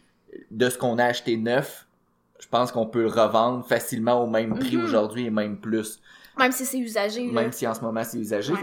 de 0.51 0.69
ce 0.69 0.77
qu'on 0.77 0.99
a 0.99 1.05
acheté 1.05 1.37
neuf, 1.37 1.87
je 2.39 2.47
pense 2.47 2.71
qu'on 2.71 2.85
peut 2.85 3.03
le 3.03 3.07
revendre 3.07 3.65
facilement 3.65 4.21
au 4.21 4.27
même 4.27 4.59
prix 4.59 4.75
mm-hmm. 4.75 4.83
aujourd'hui 4.83 5.25
et 5.25 5.31
même 5.31 5.57
plus. 5.57 5.99
Même 6.37 6.51
si 6.51 6.65
c'est 6.65 6.79
usagé. 6.79 7.23
Même 7.23 7.51
si 7.51 7.67
en 7.67 7.73
ce 7.73 7.81
moment 7.81 8.03
c'est 8.03 8.17
usagé. 8.17 8.53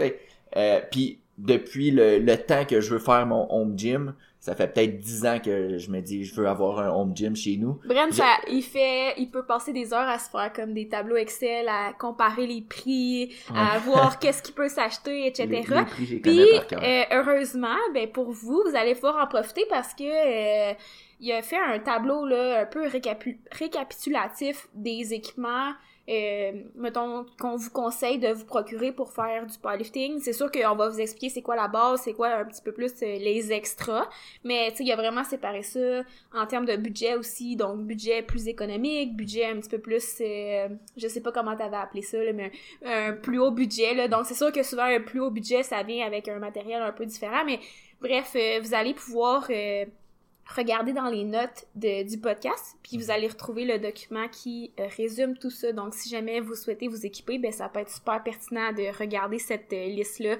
euh, 0.57 0.81
puis 0.91 1.19
depuis 1.37 1.91
le, 1.91 2.19
le, 2.19 2.37
temps 2.37 2.65
que 2.65 2.81
je 2.81 2.93
veux 2.93 2.99
faire 2.99 3.25
mon 3.25 3.47
home 3.49 3.77
gym, 3.77 4.13
ça 4.39 4.55
fait 4.55 4.67
peut-être 4.67 4.97
dix 4.97 5.25
ans 5.25 5.39
que 5.39 5.77
je 5.77 5.91
me 5.91 6.01
dis 6.01 6.23
je 6.23 6.33
veux 6.33 6.47
avoir 6.47 6.79
un 6.79 6.89
home 6.89 7.15
gym 7.15 7.35
chez 7.35 7.57
nous. 7.57 7.79
Brent, 7.85 8.11
ça, 8.11 8.37
il 8.49 8.63
fait, 8.63 9.13
il 9.17 9.29
peut 9.29 9.45
passer 9.45 9.71
des 9.71 9.93
heures 9.93 10.09
à 10.09 10.17
se 10.17 10.29
faire 10.29 10.51
comme 10.51 10.73
des 10.73 10.87
tableaux 10.87 11.15
Excel, 11.15 11.67
à 11.69 11.93
comparer 11.93 12.47
les 12.47 12.61
prix, 12.61 13.35
à 13.55 13.77
voir 13.79 14.17
qu'est-ce 14.19 14.41
qui 14.41 14.51
peut 14.51 14.67
s'acheter, 14.69 15.27
etc. 15.27 15.45
Les, 15.47 15.57
les 15.57 15.85
prix, 15.85 16.19
Puis 16.21 16.39
euh, 16.73 17.03
heureusement, 17.11 17.77
ben 17.93 18.07
pour 18.11 18.31
vous, 18.31 18.63
vous 18.67 18.75
allez 18.75 18.95
pouvoir 18.95 19.23
en 19.23 19.27
profiter 19.27 19.63
parce 19.69 19.93
que 19.93 20.03
euh, 20.03 20.73
il 21.19 21.31
a 21.31 21.43
fait 21.43 21.59
un 21.59 21.77
tableau 21.77 22.25
là 22.25 22.61
un 22.61 22.65
peu 22.65 22.87
récapitulatif 23.51 24.67
des 24.73 25.13
équipements 25.13 25.71
euh, 26.11 26.51
mettons, 26.75 27.25
qu'on 27.39 27.55
vous 27.55 27.69
conseille 27.69 28.19
de 28.19 28.29
vous 28.29 28.43
procurer 28.43 28.91
pour 28.91 29.13
faire 29.13 29.45
du 29.45 29.57
powerlifting. 29.57 30.19
C'est 30.19 30.33
sûr 30.33 30.51
qu'on 30.51 30.75
va 30.75 30.89
vous 30.89 30.99
expliquer 30.99 31.29
c'est 31.29 31.41
quoi 31.41 31.55
la 31.55 31.69
base, 31.69 32.01
c'est 32.01 32.13
quoi 32.13 32.27
un 32.27 32.45
petit 32.45 32.61
peu 32.61 32.73
plus 32.73 32.91
euh, 33.01 33.17
les 33.17 33.53
extras, 33.53 34.09
mais 34.43 34.71
tu 34.71 34.77
sais, 34.77 34.83
il 34.83 34.87
y 34.87 34.91
a 34.91 34.97
vraiment 34.97 35.23
séparé 35.23 35.63
ça 35.63 35.79
en 36.33 36.45
termes 36.47 36.65
de 36.65 36.75
budget 36.75 37.15
aussi, 37.15 37.55
donc 37.55 37.85
budget 37.85 38.23
plus 38.23 38.47
économique, 38.47 39.15
budget 39.15 39.45
un 39.45 39.59
petit 39.59 39.69
peu 39.69 39.79
plus, 39.79 40.17
euh, 40.19 40.67
je 40.97 41.07
sais 41.07 41.21
pas 41.21 41.31
comment 41.31 41.55
t'avais 41.55 41.77
appelé 41.77 42.01
ça, 42.01 42.17
mais 42.33 42.51
un, 42.83 43.13
plus 43.13 43.39
haut 43.39 43.51
budget. 43.51 44.09
Donc 44.09 44.25
c'est 44.25 44.35
sûr 44.35 44.51
que 44.51 44.63
souvent 44.63 44.83
un 44.83 44.99
plus 44.99 45.21
haut 45.21 45.31
budget, 45.31 45.63
ça 45.63 45.81
vient 45.83 46.05
avec 46.05 46.27
un 46.27 46.39
matériel 46.39 46.81
un 46.81 46.91
peu 46.91 47.05
différent, 47.05 47.45
mais 47.45 47.59
bref, 48.01 48.35
vous 48.61 48.73
allez 48.73 48.93
pouvoir 48.93 49.47
regardez 50.55 50.93
dans 50.93 51.09
les 51.09 51.23
notes 51.23 51.67
de, 51.75 52.07
du 52.07 52.17
podcast, 52.17 52.77
puis 52.83 52.97
vous 52.97 53.11
allez 53.11 53.27
retrouver 53.27 53.65
le 53.65 53.79
document 53.79 54.27
qui 54.27 54.71
euh, 54.79 54.87
résume 54.97 55.37
tout 55.37 55.49
ça. 55.49 55.71
Donc, 55.71 55.93
si 55.93 56.09
jamais 56.09 56.39
vous 56.39 56.55
souhaitez 56.55 56.87
vous 56.87 57.05
équiper, 57.05 57.39
ben 57.39 57.51
ça 57.51 57.69
peut 57.69 57.79
être 57.79 57.91
super 57.91 58.23
pertinent 58.23 58.71
de 58.71 58.97
regarder 58.97 59.39
cette 59.39 59.71
euh, 59.73 59.87
liste-là 59.87 60.35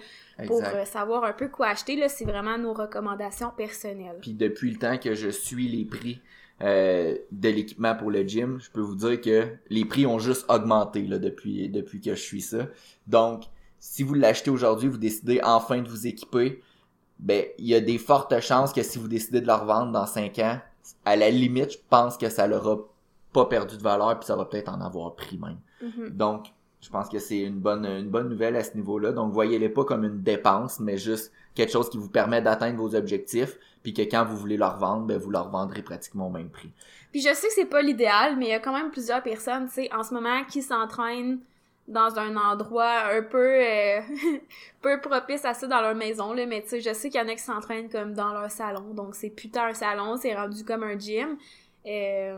pour 0.48 0.64
euh, 0.64 0.86
savoir 0.86 1.24
un 1.24 1.34
peu 1.34 1.48
quoi 1.48 1.68
acheter. 1.68 1.96
Là, 1.96 2.10
c'est 2.10 2.26
vraiment 2.26 2.58
nos 2.58 2.74
recommandations 2.74 3.52
personnelles. 3.56 4.18
Puis 4.22 4.34
depuis 4.34 4.72
le 4.72 4.78
temps 4.78 4.98
que 4.98 5.14
je 5.14 5.30
suis 5.30 5.68
les 5.68 5.86
prix 5.86 6.22
de 6.62 7.50
l'équipement 7.50 7.96
pour 7.96 8.12
le 8.12 8.22
gym, 8.22 8.60
je 8.62 8.70
peux 8.70 8.82
vous 8.82 8.94
dire 8.94 9.20
que 9.20 9.48
les 9.72 9.84
prix 9.84 10.06
ont 10.06 10.20
juste 10.20 10.46
augmenté 10.48 11.02
là, 11.08 11.18
depuis, 11.18 11.68
depuis 11.70 12.00
que 12.00 12.14
je 12.14 12.22
suis 12.22 12.42
ça. 12.42 12.68
Donc, 13.08 13.46
si 13.80 14.04
vous 14.04 14.14
l'achetez 14.14 14.52
aujourd'hui, 14.52 14.88
vous 14.88 15.00
décidez 15.00 15.42
enfin 15.44 15.82
de 15.82 15.90
vous 15.90 16.06
équiper, 16.06 16.62
ben 17.22 17.46
il 17.58 17.68
y 17.68 17.76
a 17.76 17.80
des 17.80 17.98
fortes 17.98 18.40
chances 18.42 18.74
que 18.74 18.84
si 18.84 19.00
vous 19.00 19.08
décidez 19.08 19.42
de 19.42 19.48
la 19.48 19.58
revendre 19.58 19.92
dans 19.92 20.06
5 20.06 20.38
ans, 20.40 20.60
à 21.06 21.16
la 21.16 21.30
limite, 21.30 21.74
je 21.74 21.78
pense 21.90 22.18
que 22.18 22.30
ça 22.30 22.48
l'aura 22.48 22.78
pas 23.32 23.46
perdu 23.46 23.78
de 23.78 23.82
valeur 23.82 24.20
puis 24.20 24.28
ça 24.28 24.36
va 24.36 24.46
peut-être 24.46 24.70
en 24.70 24.82
avoir 24.82 25.16
pris 25.16 25.38
même. 25.38 25.58
Mm-hmm. 25.84 26.10
Donc, 26.10 26.48
je 26.82 26.90
pense 26.90 27.10
que 27.10 27.20
c'est 27.20 27.40
une 27.40 27.60
bonne 27.60 27.86
une 27.86 28.10
bonne 28.10 28.28
nouvelle 28.28 28.56
à 28.56 28.64
ce 28.64 28.76
niveau-là. 28.76 29.12
Donc, 29.12 29.32
voyez-les 29.32 29.70
pas 29.70 29.86
comme 29.86 30.04
une 30.04 30.22
dépense, 30.22 30.80
mais 30.80 30.98
juste 30.98 31.32
quelque 31.54 31.72
chose 31.72 31.90
qui 31.90 31.98
vous 31.98 32.10
permet 32.10 32.42
d'atteindre 32.42 32.78
vos 32.78 32.96
objectifs, 32.96 33.58
puis 33.84 33.94
que 33.94 34.02
quand 34.02 34.26
vous 34.26 34.36
voulez 34.36 34.58
leur 34.58 34.78
vendre, 34.78 35.06
ben 35.06 35.18
vous 35.18 35.30
leur 35.30 35.50
vendrez 35.50 35.84
pratiquement 35.84 36.28
au 36.28 36.32
même 36.32 36.50
prix. 36.50 36.72
Puis 37.12 37.22
je 37.22 37.34
sais 37.34 37.48
que 37.48 37.54
c'est 37.54 37.66
pas 37.66 37.82
l'idéal, 37.82 38.38
mais 38.38 38.46
il 38.46 38.52
y 38.52 38.54
a 38.54 38.60
quand 38.60 38.74
même 38.74 38.90
plusieurs 38.90 39.22
personnes, 39.22 39.68
tu 39.68 39.74
sais, 39.74 39.94
en 39.94 40.04
ce 40.04 40.14
moment 40.14 40.44
qui 40.46 40.62
s'entraînent 40.62 41.40
dans 41.88 42.18
un 42.18 42.36
endroit 42.38 43.08
un 43.12 43.22
peu 43.24 43.38
euh, 43.38 44.00
peu 44.82 45.02
propice 45.02 45.46
à 45.46 45.54
ça 45.54 45.68
dans 45.68 45.82
leur 45.82 45.96
maison 45.96 46.34
là 46.34 46.46
mais 46.46 46.62
tu 46.62 46.70
sais 46.70 46.82
je 46.82 46.94
sais 46.94 47.10
qu'il 47.10 47.20
y 47.20 47.24
en 47.24 47.28
a 47.28 47.34
qui 47.34 47.42
s'entraînent 47.42 47.90
comme 47.90 48.14
dans 48.14 48.34
leur 48.34 48.50
salon 48.52 48.94
donc 48.94 49.16
c'est 49.16 49.30
putain 49.30 49.66
un 49.66 49.74
salon 49.74 50.16
c'est 50.18 50.34
rendu 50.36 50.64
comme 50.64 50.84
un 50.84 50.98
gym 50.98 51.38
euh, 51.88 52.38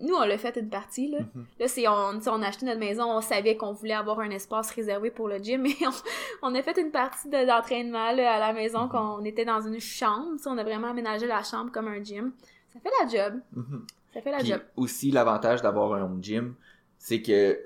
nous 0.00 0.14
on 0.14 0.24
l'a 0.24 0.38
fait 0.38 0.56
une 0.56 0.70
partie 0.70 1.08
là 1.08 1.18
mm-hmm. 1.18 1.60
là 1.60 1.68
c'est 1.68 1.86
on, 1.86 2.18
on 2.26 2.42
a 2.42 2.48
acheté 2.48 2.64
notre 2.64 2.80
maison 2.80 3.04
on 3.04 3.20
savait 3.20 3.56
qu'on 3.56 3.72
voulait 3.72 3.92
avoir 3.92 4.20
un 4.20 4.30
espace 4.30 4.70
réservé 4.70 5.10
pour 5.10 5.28
le 5.28 5.36
gym 5.36 5.62
mais 5.62 5.76
on, 6.42 6.54
a 6.54 6.62
fait 6.62 6.78
une 6.78 6.90
partie 6.90 7.28
d'entraînement 7.28 8.06
à 8.06 8.14
la 8.14 8.52
maison 8.54 8.86
mm-hmm. 8.86 9.18
qu'on 9.18 9.24
était 9.26 9.44
dans 9.44 9.60
une 9.60 9.80
chambre 9.80 10.38
on 10.46 10.56
a 10.56 10.64
vraiment 10.64 10.88
aménagé 10.88 11.26
la 11.26 11.42
chambre 11.42 11.70
comme 11.70 11.88
un 11.88 12.02
gym 12.02 12.32
ça 12.72 12.80
fait 12.80 12.90
la 13.02 13.08
job 13.08 13.40
mm-hmm. 13.54 13.80
ça 14.14 14.22
fait 14.22 14.30
la 14.30 14.42
job 14.42 14.60
aussi 14.76 15.10
l'avantage 15.10 15.60
d'avoir 15.60 15.92
un 15.92 16.04
home 16.04 16.24
gym 16.24 16.54
c'est 16.98 17.20
que 17.20 17.60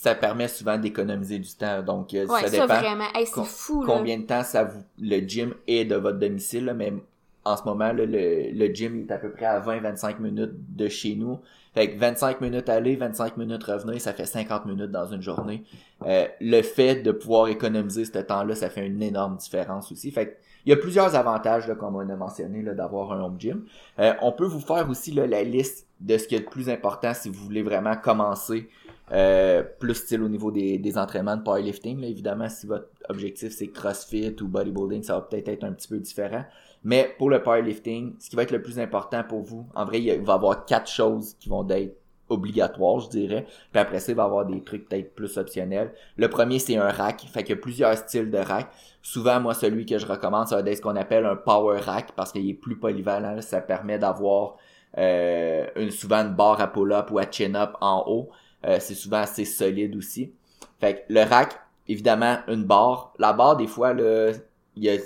ça 0.00 0.14
permet 0.14 0.46
souvent 0.46 0.78
d'économiser 0.78 1.40
du 1.40 1.52
temps. 1.54 1.82
Donc, 1.82 2.14
euh, 2.14 2.24
ça 2.28 2.48
dépend. 2.48 2.68
c'est 3.16 3.44
fou, 3.44 3.82
combien 3.84 4.16
de 4.18 4.22
temps 4.22 4.44
ça 4.44 4.62
vous, 4.62 4.84
le 5.00 5.18
gym 5.26 5.54
est 5.66 5.84
de 5.84 5.96
votre 5.96 6.20
domicile, 6.20 6.72
mais 6.76 6.92
en 7.44 7.56
ce 7.56 7.64
moment, 7.64 7.92
le, 7.92 8.06
le 8.06 8.66
gym 8.72 9.00
est 9.00 9.10
à 9.10 9.18
peu 9.18 9.32
près 9.32 9.46
à 9.46 9.58
20-25 9.58 10.20
minutes 10.20 10.52
de 10.76 10.86
chez 10.86 11.16
nous. 11.16 11.40
Fait 11.74 11.90
que 11.90 11.98
25 11.98 12.40
minutes 12.40 12.68
aller, 12.68 12.94
25 12.94 13.36
minutes 13.38 13.64
revenir, 13.64 14.00
ça 14.00 14.12
fait 14.12 14.24
50 14.24 14.66
minutes 14.66 14.92
dans 14.92 15.06
une 15.06 15.20
journée. 15.20 15.64
Euh, 16.06 16.28
le 16.40 16.62
fait 16.62 17.02
de 17.02 17.10
pouvoir 17.10 17.48
économiser 17.48 18.04
ce 18.04 18.18
temps-là, 18.18 18.54
ça 18.54 18.70
fait 18.70 18.86
une 18.86 19.02
énorme 19.02 19.36
différence 19.36 19.90
aussi. 19.90 20.12
Fait 20.12 20.26
que 20.26 20.34
il 20.64 20.70
y 20.70 20.72
a 20.72 20.76
plusieurs 20.76 21.16
avantages, 21.16 21.66
là, 21.66 21.74
comme 21.74 21.96
on 21.96 22.08
a 22.08 22.16
mentionné, 22.16 22.62
là, 22.62 22.74
d'avoir 22.74 23.12
un 23.12 23.20
home 23.24 23.36
gym. 23.38 23.64
Euh, 23.98 24.12
on 24.22 24.30
peut 24.30 24.46
vous 24.46 24.60
faire 24.60 24.88
aussi 24.88 25.10
là, 25.10 25.26
la 25.26 25.42
liste 25.42 25.88
de 25.98 26.18
ce 26.18 26.28
qui 26.28 26.36
est 26.36 26.40
le 26.40 26.44
plus 26.44 26.68
important 26.68 27.14
si 27.14 27.28
vous 27.30 27.42
voulez 27.42 27.62
vraiment 27.62 27.96
commencer 27.96 28.68
euh, 29.12 29.62
plus 29.78 29.94
style 29.94 30.22
au 30.22 30.28
niveau 30.28 30.50
des, 30.50 30.98
entraînements 30.98 31.36
de 31.36 31.42
powerlifting. 31.42 32.00
Là, 32.00 32.08
évidemment, 32.08 32.48
si 32.48 32.66
votre 32.66 32.88
objectif 33.08 33.52
c'est 33.52 33.68
CrossFit 33.68 34.36
ou 34.40 34.48
bodybuilding, 34.48 35.02
ça 35.02 35.14
va 35.14 35.22
peut-être 35.22 35.48
être 35.48 35.64
un 35.64 35.72
petit 35.72 35.88
peu 35.88 35.98
différent. 35.98 36.44
Mais 36.84 37.14
pour 37.18 37.30
le 37.30 37.42
powerlifting, 37.42 38.16
ce 38.18 38.30
qui 38.30 38.36
va 38.36 38.42
être 38.42 38.50
le 38.50 38.62
plus 38.62 38.78
important 38.78 39.24
pour 39.24 39.42
vous, 39.42 39.66
en 39.74 39.84
vrai, 39.84 40.00
il 40.00 40.22
va 40.22 40.32
y 40.32 40.36
avoir 40.36 40.64
quatre 40.64 40.90
choses 40.90 41.34
qui 41.40 41.48
vont 41.48 41.68
être 41.68 41.96
obligatoires, 42.28 43.00
je 43.00 43.08
dirais. 43.08 43.46
Puis 43.72 43.80
après 43.80 44.00
ça, 44.00 44.12
il 44.12 44.14
va 44.14 44.24
y 44.24 44.26
avoir 44.26 44.46
des 44.46 44.62
trucs 44.62 44.88
peut-être 44.88 45.14
plus 45.14 45.38
optionnels. 45.38 45.92
Le 46.16 46.28
premier, 46.28 46.58
c'est 46.58 46.76
un 46.76 46.90
rack. 46.90 47.22
Fait 47.32 47.42
qu'il 47.42 47.56
y 47.56 47.58
a 47.58 47.60
plusieurs 47.60 47.96
styles 47.96 48.30
de 48.30 48.38
rack. 48.38 48.68
Souvent, 49.02 49.40
moi, 49.40 49.54
celui 49.54 49.86
que 49.86 49.98
je 49.98 50.06
recommande, 50.06 50.48
ça 50.48 50.60
va 50.60 50.70
être 50.70 50.76
ce 50.76 50.82
qu'on 50.82 50.96
appelle 50.96 51.24
un 51.24 51.36
power 51.36 51.80
rack 51.80 52.12
parce 52.12 52.32
qu'il 52.32 52.48
est 52.48 52.54
plus 52.54 52.78
polyvalent. 52.78 53.40
Ça 53.40 53.60
permet 53.60 53.98
d'avoir 53.98 54.56
euh, 54.96 55.66
une, 55.76 55.90
souvent 55.90 56.18
une 56.18 56.34
barre 56.34 56.60
à 56.60 56.68
pull-up 56.68 57.10
ou 57.10 57.18
à 57.18 57.30
chin-up 57.30 57.72
en 57.80 58.04
haut. 58.06 58.30
Euh, 58.66 58.78
c'est 58.80 58.94
souvent 58.94 59.18
assez 59.18 59.44
solide 59.44 59.94
aussi. 59.96 60.32
Fait 60.80 60.96
que 60.96 61.12
le 61.12 61.22
rack, 61.22 61.60
évidemment, 61.86 62.38
une 62.48 62.64
barre. 62.64 63.12
La 63.18 63.32
barre, 63.32 63.56
des 63.56 63.66
fois, 63.66 63.92
il 63.92 64.84
y 64.84 64.88
a, 64.88 64.96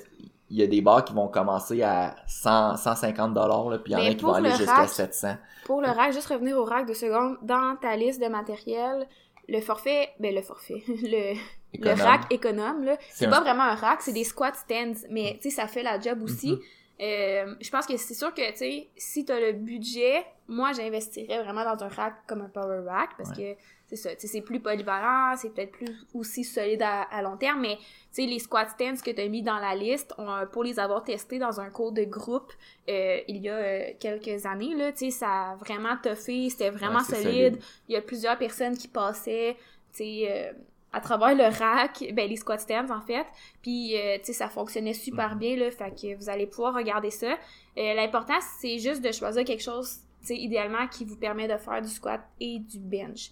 il 0.52 0.58
y 0.58 0.62
a 0.62 0.66
des 0.66 0.80
barres 0.80 1.04
qui 1.04 1.14
vont 1.14 1.28
commencer 1.28 1.82
à 1.82 2.16
100, 2.26 2.76
150 2.76 3.34
dollars, 3.34 3.82
puis 3.82 3.92
il 3.92 3.98
y 3.98 4.08
en 4.08 4.10
a 4.10 4.14
qui 4.14 4.24
vont 4.24 4.34
aller 4.34 4.50
jusqu'à 4.52 4.86
700. 4.86 5.36
Pour 5.64 5.80
le 5.80 5.88
rack, 5.88 6.12
juste 6.12 6.28
revenir 6.28 6.56
au 6.58 6.64
rack 6.64 6.86
de 6.86 6.94
secondes, 6.94 7.38
dans 7.42 7.76
ta 7.80 7.96
liste 7.96 8.20
de 8.20 8.28
matériel, 8.28 9.06
le 9.48 9.60
forfait, 9.60 10.10
ben 10.20 10.34
le 10.34 10.42
forfait, 10.42 10.82
le, 10.88 11.34
le 11.74 12.02
rack 12.02 12.30
économe, 12.30 12.84
là, 12.84 12.96
c'est 13.10 13.28
pas 13.28 13.40
vraiment 13.40 13.62
un 13.64 13.74
rack, 13.74 14.02
c'est 14.02 14.12
des 14.12 14.24
squat 14.24 14.54
stands, 14.54 15.06
mais 15.10 15.38
tu 15.40 15.50
sais, 15.50 15.56
ça 15.56 15.66
fait 15.66 15.82
la 15.82 15.98
job 15.98 16.22
aussi. 16.22 16.52
Mm-hmm. 16.52 16.60
Euh, 17.02 17.54
je 17.60 17.68
pense 17.68 17.86
que 17.86 17.96
c'est 17.96 18.14
sûr 18.14 18.32
que, 18.32 18.48
tu 18.52 18.58
sais, 18.58 18.88
si 18.96 19.24
t'as 19.24 19.40
le 19.40 19.52
budget, 19.52 20.24
moi, 20.46 20.72
j'investirais 20.72 21.42
vraiment 21.42 21.64
dans 21.64 21.82
un 21.82 21.88
rack 21.88 22.14
comme 22.28 22.42
un 22.42 22.48
power 22.48 22.82
rack, 22.86 23.16
parce 23.16 23.32
que 23.32 23.56
c'est 23.88 23.96
ça, 23.96 24.10
c'est 24.16 24.40
plus 24.40 24.60
polyvalent, 24.60 25.36
c'est 25.36 25.52
peut-être 25.52 25.72
plus 25.72 26.06
aussi 26.14 26.44
solide 26.44 26.82
à, 26.82 27.22
long 27.22 27.36
terme, 27.36 27.60
mais 27.60 27.76
tu 27.76 28.22
sais, 28.22 28.26
les 28.26 28.38
squat 28.38 28.70
stands 28.70 29.02
que 29.04 29.10
tu 29.10 29.20
as 29.20 29.26
mis 29.26 29.42
dans 29.42 29.58
la 29.58 29.74
liste, 29.74 30.14
on, 30.16 30.46
pour 30.52 30.62
les 30.62 30.78
avoir 30.78 31.02
testés 31.02 31.40
dans 31.40 31.60
un 31.60 31.70
cours 31.70 31.90
de 31.90 32.04
groupe 32.04 32.52
euh, 32.88 33.18
il 33.26 33.38
y 33.38 33.48
a 33.48 33.54
euh, 33.54 33.90
quelques 33.98 34.46
années, 34.46 34.74
là, 34.76 34.92
tu 34.92 35.06
sais, 35.06 35.10
ça 35.10 35.50
a 35.50 35.56
vraiment 35.56 35.96
toffé, 36.00 36.50
c'était 36.50 36.70
vraiment 36.70 37.02
solide. 37.02 37.58
Il 37.88 37.94
y 37.94 37.96
a 37.96 38.02
plusieurs 38.02 38.38
personnes 38.38 38.76
qui 38.76 38.86
passaient, 38.86 39.56
tu 39.92 40.04
sais, 40.04 40.54
à 40.92 41.00
travers 41.00 41.34
le 41.34 41.44
rack, 41.44 42.04
ben 42.12 42.28
les 42.28 42.36
squat 42.36 42.60
stands 42.60 42.90
en 42.90 43.00
fait, 43.00 43.26
puis 43.62 43.94
tu 44.16 44.24
sais 44.24 44.32
ça 44.32 44.48
fonctionnait 44.48 44.94
super 44.94 45.34
mhm. 45.34 45.38
bien 45.38 45.56
là, 45.56 45.70
fait 45.70 45.90
que 45.90 46.16
vous 46.16 46.28
allez 46.28 46.46
pouvoir 46.46 46.74
regarder 46.74 47.10
ça. 47.10 47.36
L'important 47.76 48.38
c'est 48.60 48.78
juste 48.78 49.02
de 49.02 49.10
choisir 49.10 49.44
quelque 49.44 49.62
chose 49.62 50.00
sais, 50.22 50.36
idéalement, 50.36 50.86
qui 50.88 51.04
vous 51.04 51.16
permet 51.16 51.48
de 51.48 51.56
faire 51.56 51.82
du 51.82 51.88
squat 51.88 52.20
et 52.40 52.58
du 52.58 52.78
bench. 52.78 53.30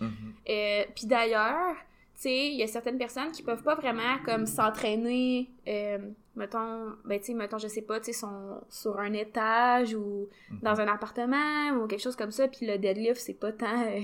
Euh, 0.49 0.85
puis 0.95 1.07
d'ailleurs, 1.07 1.75
tu 2.15 2.23
sais, 2.23 2.49
il 2.49 2.57
y 2.57 2.63
a 2.63 2.67
certaines 2.67 2.99
personnes 2.99 3.33
qui 3.33 3.43
peuvent 3.43 3.63
pas 3.63 3.75
vraiment 3.75 4.19
comme 4.25 4.47
s'entraîner, 4.47 5.51
euh, 5.67 5.99
mettons, 6.41 6.93
ben 7.05 7.21
tu 7.21 7.27
sais, 7.27 7.35
mettons, 7.35 7.59
je 7.59 7.69
sais 7.69 7.83
pas, 7.83 8.01
tu 8.01 8.07
sais, 8.07 8.13
sont 8.13 8.61
sur 8.69 8.99
un 8.99 9.13
étage 9.13 9.95
ou 9.95 10.29
mm-hmm. 10.51 10.63
dans 10.63 10.81
un 10.81 10.89
appartement 10.89 11.71
ou 11.77 11.87
quelque 11.87 12.03
chose 12.03 12.17
comme 12.17 12.33
ça, 12.33 12.49
puis 12.49 12.67
le 12.67 12.79
deadlift, 12.79 13.21
c'est 13.21 13.39
pas 13.39 13.53
tant 13.53 13.67
euh, 13.67 14.01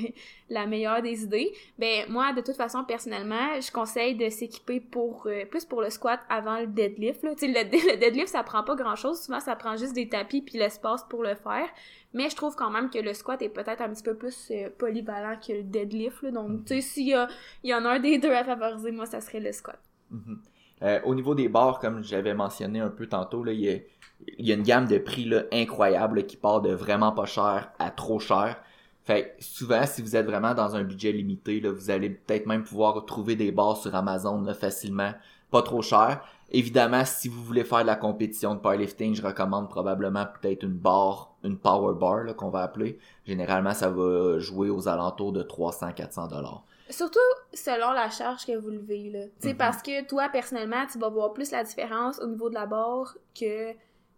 la 0.51 0.67
meilleure 0.67 1.03
des 1.03 1.25
idées. 1.25 1.53
Ben 1.79 2.05
moi, 2.09 2.33
de 2.33 2.41
toute 2.41 2.57
façon, 2.57 2.85
personnellement, 2.85 3.61
je 3.61 3.73
conseille 3.73 4.15
de 4.15 4.29
s'équiper 4.29 4.81
pour 4.81 5.29
plus 5.51 5.65
pour 5.65 5.83
le 5.83 5.91
squat 5.91 6.21
avant 6.29 6.61
le 6.61 6.67
deadlift. 6.67 7.21
Tu 7.21 7.29
sais, 7.39 7.47
le, 7.49 7.55
le, 7.93 7.97
deadlift, 7.99 8.29
ça 8.29 8.43
prend 8.43 8.63
pas 8.63 8.77
grand-chose. 8.77 9.23
Souvent, 9.23 9.41
ça 9.41 9.57
prend 9.57 9.77
juste 9.77 9.95
des 9.95 10.09
tapis 10.09 10.43
puis 10.43 10.59
l'espace 10.59 11.05
pour 11.09 11.23
le 11.23 11.35
faire. 11.35 11.69
Mais 12.17 12.31
je 12.31 12.37
trouve 12.37 12.57
quand 12.57 12.71
même 12.71 12.89
que 12.91 12.99
le 12.99 13.13
squat 13.13 13.41
est 13.43 13.49
peut-être 13.49 13.83
un 13.83 13.91
petit 13.91 14.03
peu 14.03 14.15
plus 14.15 14.51
euh, 14.51 14.71
polyvalent 14.79 15.39
que 15.39 15.53
le 15.53 15.63
deadlift. 15.63 16.25
Donc, 16.25 16.49
mhm. 16.49 16.65
tu 16.65 16.75
sais, 16.75 16.81
s'il 16.81 17.09
y, 17.09 17.15
a, 17.15 17.29
y 17.63 17.75
en 17.75 17.85
a 17.85 17.91
un 17.91 18.01
des 18.01 18.19
deux 18.19 18.33
à 18.33 18.45
favoriser, 18.45 18.91
moi, 18.91 19.07
ça 19.07 19.21
serait 19.21 19.41
le 19.41 19.53
squat. 19.53 19.79
Mhm. 20.11 20.41
Euh, 20.83 21.01
au 21.05 21.15
niveau 21.15 21.35
des 21.35 21.49
barres, 21.49 21.79
comme 21.79 22.03
j'avais 22.03 22.35
mentionné 22.35 22.81
un 22.81 22.91
peu 22.91 23.07
tantôt, 23.07 23.47
il 23.47 23.61
y 23.61 23.71
a, 23.71 24.53
a 24.53 24.57
une 24.57 24.63
gamme 24.63 24.87
de 24.87 24.99
prix 24.99 25.25
là, 25.25 25.45
incroyable 25.53 26.27
qui 26.27 26.37
part 26.37 26.61
de 26.61 26.73
vraiment 26.73 27.13
pas 27.13 27.27
cher 27.27 27.73
à 27.79 27.91
trop 27.91 28.19
cher. 28.19 28.57
Fait 29.05 29.37
souvent, 29.39 29.87
si 29.87 30.03
vous 30.03 30.17
êtes 30.17 30.27
vraiment 30.27 30.53
dans 30.53 30.75
un 30.75 30.83
budget 30.83 31.13
limité, 31.13 31.61
vous 31.61 31.91
allez 31.91 32.11
peut-être 32.11 32.47
même 32.47 32.65
pouvoir 32.65 33.07
trouver 33.07 33.37
des 33.37 33.53
barres 33.53 33.77
sur 33.77 33.95
Amazon 33.95 34.45
facilement, 34.53 35.13
pas 35.51 35.63
trop 35.63 35.81
cher. 35.81 36.21
Évidemment, 36.51 37.05
si 37.05 37.29
vous 37.29 37.43
voulez 37.43 37.65
faire 37.65 37.83
de 37.83 37.87
la 37.87 37.97
compétition 37.97 38.55
de 38.55 38.61
powerlifting, 38.61 39.15
je 39.15 39.23
recommande 39.23 39.69
probablement 39.69 40.27
peut-être 40.41 40.65
une 40.65 40.77
barre, 40.77 41.35
une 41.43 41.57
power 41.57 41.95
bar 41.99 42.35
qu'on 42.37 42.51
va 42.51 42.63
appeler. 42.63 42.99
Généralement, 43.25 43.75
ça 43.75 43.91
va 43.91 44.39
jouer 44.39 44.71
aux 44.71 44.89
alentours 44.89 45.33
de 45.33 45.43
300-400 45.43 46.29
dollars. 46.29 46.65
Surtout 46.89 47.19
selon 47.53 47.93
la 47.93 48.11
charge 48.11 48.47
que 48.47 48.57
vous 48.57 48.71
levez 48.71 49.11
là. 49.11 49.25
Tu 49.41 49.49
sais 49.49 49.53
mhm. 49.53 49.59
parce 49.59 49.83
que 49.83 50.07
toi 50.07 50.29
personnellement, 50.29 50.87
tu 50.91 50.99
vas 50.99 51.09
voir 51.09 51.33
plus 51.33 51.51
la 51.51 51.65
différence 51.65 52.21
au 52.21 52.27
niveau 52.27 52.49
de 52.49 52.55
la 52.55 52.67
barre 52.67 53.17
que 53.39 53.73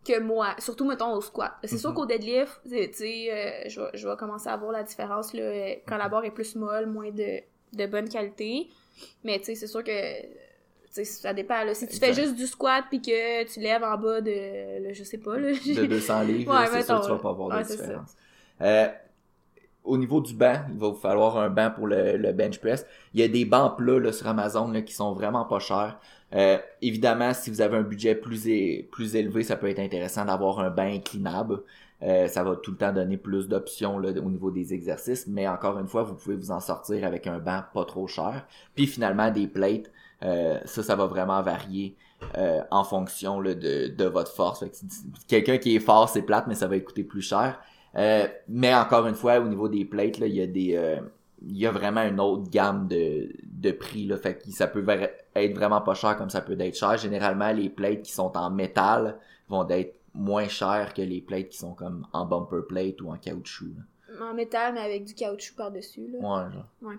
que 0.04 0.20
moi, 0.20 0.54
surtout 0.58 0.86
mettons 0.86 1.12
au 1.12 1.20
squat. 1.20 1.52
C'est 1.64 1.76
sûr 1.76 1.90
mhm. 1.90 1.96
qu'au 1.96 2.06
deadlift, 2.06 2.60
tu 2.64 2.92
sais, 2.92 3.28
euh, 3.30 3.68
je, 3.68 3.80
vais, 3.80 3.90
je 3.94 4.08
vais 4.08 4.16
commencer 4.16 4.48
à 4.48 4.56
voir 4.56 4.72
la 4.72 4.82
différence 4.82 5.34
là, 5.34 5.74
quand 5.86 5.96
la 5.96 6.04
mhm. 6.04 6.10
barre 6.10 6.24
est 6.24 6.30
plus 6.30 6.54
molle, 6.54 6.86
moins 6.86 7.10
de, 7.10 7.40
de 7.72 7.86
bonne 7.86 8.08
qualité. 8.08 8.68
Mais 9.24 9.38
tu 9.38 9.46
sais, 9.46 9.54
c'est 9.54 9.66
sûr 9.66 9.84
que 9.84 9.92
ça 11.04 11.32
dépend. 11.32 11.64
Là. 11.64 11.74
Si 11.74 11.86
tu 11.86 11.96
fais 11.96 12.14
juste 12.14 12.34
du 12.34 12.46
squat 12.46 12.84
puis 12.88 13.00
que 13.00 13.44
tu 13.44 13.60
lèves 13.60 13.84
en 13.84 13.96
bas 13.96 14.20
de, 14.20 14.92
je 14.92 15.04
sais 15.04 15.18
pas, 15.18 15.38
là, 15.38 15.50
de 15.52 15.86
200 15.86 16.22
livres, 16.22 16.64
c'est 16.72 16.82
sûr 16.82 17.00
que 17.00 17.04
tu 17.04 17.10
vas 17.10 17.18
pas 17.18 17.30
avoir 17.30 17.58
de 17.58 17.64
différence. 17.64 18.16
Euh, 18.60 18.88
au 19.84 19.96
niveau 19.96 20.20
du 20.20 20.34
banc, 20.34 20.56
il 20.70 20.78
va 20.78 20.88
vous 20.88 20.94
falloir 20.94 21.38
un 21.38 21.48
banc 21.48 21.70
pour 21.74 21.86
le, 21.86 22.32
bench 22.32 22.58
press. 22.58 22.86
Il 23.14 23.20
y 23.20 23.22
a 23.22 23.28
des 23.28 23.44
bancs 23.44 23.76
plats 23.78 23.98
là, 23.98 24.12
sur 24.12 24.26
Amazon 24.26 24.70
là, 24.70 24.82
qui 24.82 24.92
sont 24.92 25.12
vraiment 25.12 25.44
pas 25.44 25.58
chers. 25.58 25.98
Euh, 26.34 26.58
évidemment, 26.82 27.32
si 27.32 27.50
vous 27.50 27.60
avez 27.60 27.78
un 27.78 27.82
budget 27.82 28.14
plus, 28.14 28.48
plus 28.90 29.16
élevé, 29.16 29.42
ça 29.44 29.56
peut 29.56 29.68
être 29.68 29.78
intéressant 29.78 30.26
d'avoir 30.26 30.60
un 30.60 30.70
banc 30.70 30.82
inclinable. 30.82 31.62
Euh, 32.02 32.28
ça 32.28 32.44
va 32.44 32.54
tout 32.54 32.70
le 32.70 32.76
temps 32.76 32.92
donner 32.92 33.16
plus 33.16 33.48
d'options 33.48 33.96
au 33.96 34.30
niveau 34.30 34.50
des 34.50 34.72
exercices, 34.72 35.26
mais 35.26 35.48
encore 35.48 35.78
une 35.78 35.88
fois, 35.88 36.04
vous 36.04 36.14
pouvez 36.14 36.36
vous 36.36 36.52
en 36.52 36.60
sortir 36.60 37.04
avec 37.04 37.26
un 37.26 37.38
banc 37.38 37.62
pas 37.74 37.84
trop 37.84 38.06
cher. 38.06 38.46
Puis 38.74 38.86
finalement, 38.86 39.30
des 39.30 39.46
plates. 39.46 39.90
Euh, 40.24 40.58
ça, 40.64 40.82
ça 40.82 40.96
va 40.96 41.06
vraiment 41.06 41.40
varier 41.42 41.96
euh, 42.36 42.60
en 42.72 42.82
fonction 42.82 43.40
là, 43.40 43.54
de, 43.54 43.88
de 43.88 44.04
votre 44.04 44.32
force. 44.32 44.64
Quelqu'un 45.28 45.58
qui 45.58 45.76
est 45.76 45.80
fort, 45.80 46.08
c'est 46.08 46.22
plate, 46.22 46.46
mais 46.48 46.56
ça 46.56 46.66
va 46.66 46.78
coûter 46.80 47.04
plus 47.04 47.22
cher. 47.22 47.60
Euh, 47.96 48.26
mais 48.48 48.74
encore 48.74 49.06
une 49.06 49.14
fois, 49.14 49.38
au 49.38 49.48
niveau 49.48 49.68
des 49.68 49.84
plates, 49.84 50.18
là, 50.18 50.26
il 50.26 50.34
y 50.34 50.42
a 50.42 50.46
des 50.46 51.00
il 51.42 51.56
y 51.56 51.66
a 51.66 51.70
vraiment 51.70 52.02
une 52.02 52.20
autre 52.20 52.50
gamme 52.50 52.88
de, 52.88 53.30
de 53.44 53.70
prix. 53.70 54.06
Là, 54.06 54.16
fait 54.16 54.42
que 54.42 54.50
ça 54.50 54.66
peut 54.66 54.84
être 55.34 55.54
vraiment 55.54 55.80
pas 55.80 55.94
cher 55.94 56.16
comme 56.16 56.30
ça 56.30 56.40
peut 56.40 56.56
être 56.58 56.76
cher. 56.76 56.96
Généralement, 56.96 57.52
les 57.52 57.68
plates 57.68 58.02
qui 58.02 58.12
sont 58.12 58.36
en 58.36 58.50
métal 58.50 59.18
vont 59.48 59.68
être 59.68 59.94
moins 60.14 60.48
chères 60.48 60.94
que 60.94 61.02
les 61.02 61.20
plates 61.20 61.48
qui 61.48 61.58
sont 61.58 61.74
comme 61.74 62.06
en 62.12 62.24
bumper 62.26 62.66
plate 62.66 63.00
ou 63.00 63.10
en 63.10 63.16
caoutchouc. 63.16 63.74
En 64.20 64.34
métal, 64.34 64.74
mais 64.74 64.80
avec 64.80 65.04
du 65.04 65.14
caoutchouc 65.14 65.54
par-dessus. 65.54 66.10
Ouais, 66.14 66.20
genre. 66.20 66.66
Ouais. 66.82 66.96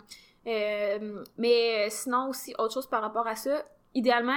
Euh, 0.47 1.23
mais 1.37 1.89
sinon 1.89 2.29
aussi, 2.29 2.53
autre 2.57 2.73
chose 2.73 2.87
par 2.87 3.01
rapport 3.01 3.27
à 3.27 3.35
ça, 3.35 3.63
idéalement, 3.93 4.31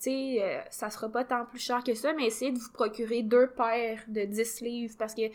tu 0.00 0.10
sais, 0.10 0.42
euh, 0.42 0.60
ça 0.70 0.90
sera 0.90 1.08
pas 1.08 1.24
tant 1.24 1.44
plus 1.44 1.58
cher 1.58 1.82
que 1.82 1.94
ça, 1.94 2.12
mais 2.12 2.26
essayez 2.26 2.52
de 2.52 2.58
vous 2.58 2.72
procurer 2.72 3.22
deux 3.22 3.48
paires 3.48 4.02
de 4.08 4.24
10 4.24 4.60
livres 4.60 4.94
parce 4.98 5.14
que, 5.14 5.28
tu 5.28 5.34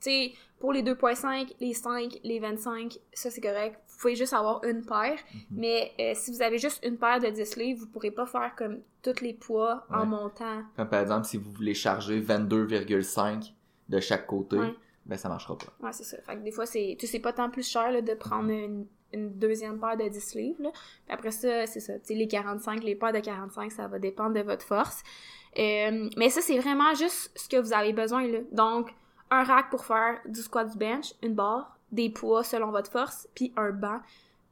sais, 0.00 0.32
pour 0.58 0.72
les 0.72 0.82
2.5, 0.82 1.54
les 1.60 1.74
5, 1.74 2.20
les 2.22 2.38
25, 2.38 2.98
ça 3.12 3.30
c'est 3.30 3.40
correct. 3.40 3.80
Vous 3.88 3.98
pouvez 3.98 4.16
juste 4.16 4.32
avoir 4.32 4.62
une 4.64 4.84
paire, 4.84 5.18
mhm. 5.34 5.40
mais 5.50 5.92
euh, 6.00 6.12
si 6.14 6.30
vous 6.30 6.42
avez 6.42 6.58
juste 6.58 6.84
une 6.84 6.98
paire 6.98 7.20
de 7.20 7.28
10 7.28 7.56
livres, 7.56 7.80
vous 7.80 7.86
pourrez 7.86 8.10
pas 8.10 8.26
faire 8.26 8.54
comme 8.56 8.80
tous 9.02 9.20
les 9.20 9.34
poids 9.34 9.86
en 9.90 10.06
montant. 10.06 10.62
Comme 10.76 10.88
par 10.88 11.00
exemple, 11.00 11.26
si 11.26 11.36
vous 11.36 11.50
voulez 11.50 11.74
charger 11.74 12.20
22,5 12.20 13.52
de 13.88 14.00
chaque 14.00 14.26
côté, 14.26 14.58
ben 15.06 15.16
ça 15.16 15.28
marchera 15.28 15.56
pas. 15.56 15.86
Ouais, 15.86 15.92
c'est 15.92 16.04
ça. 16.04 16.16
Fait 16.22 16.36
que 16.36 16.42
des 16.42 16.52
fois, 16.52 16.66
c'est, 16.66 16.96
tu 16.98 17.06
sais, 17.06 17.18
pas 17.18 17.32
tant 17.32 17.50
plus 17.50 17.68
cher 17.68 18.02
de 18.02 18.14
prendre 18.14 18.50
une 18.50 18.86
une 19.12 19.30
deuxième 19.38 19.78
paire 19.78 19.96
de 19.96 20.08
10 20.08 20.34
livres. 20.34 20.62
Là. 20.62 20.70
après 21.08 21.30
ça, 21.30 21.66
c'est 21.66 21.80
ça. 21.80 21.94
les 22.08 22.28
45, 22.28 22.82
les 22.82 22.94
paires 22.94 23.12
de 23.12 23.20
45, 23.20 23.72
ça 23.72 23.88
va 23.88 23.98
dépendre 23.98 24.34
de 24.34 24.40
votre 24.40 24.64
force. 24.64 25.02
Euh, 25.58 26.08
mais 26.16 26.30
ça, 26.30 26.40
c'est 26.40 26.58
vraiment 26.58 26.94
juste 26.94 27.30
ce 27.36 27.48
que 27.48 27.56
vous 27.56 27.72
avez 27.72 27.92
besoin. 27.92 28.26
Là. 28.26 28.38
Donc, 28.52 28.90
un 29.30 29.44
rack 29.44 29.70
pour 29.70 29.84
faire 29.84 30.20
du 30.26 30.40
squat 30.40 30.70
du 30.70 30.78
bench, 30.78 31.14
une 31.22 31.34
barre, 31.34 31.78
des 31.90 32.10
poids 32.10 32.42
selon 32.42 32.70
votre 32.70 32.90
force, 32.90 33.28
puis 33.34 33.52
un 33.56 33.70
banc 33.70 34.00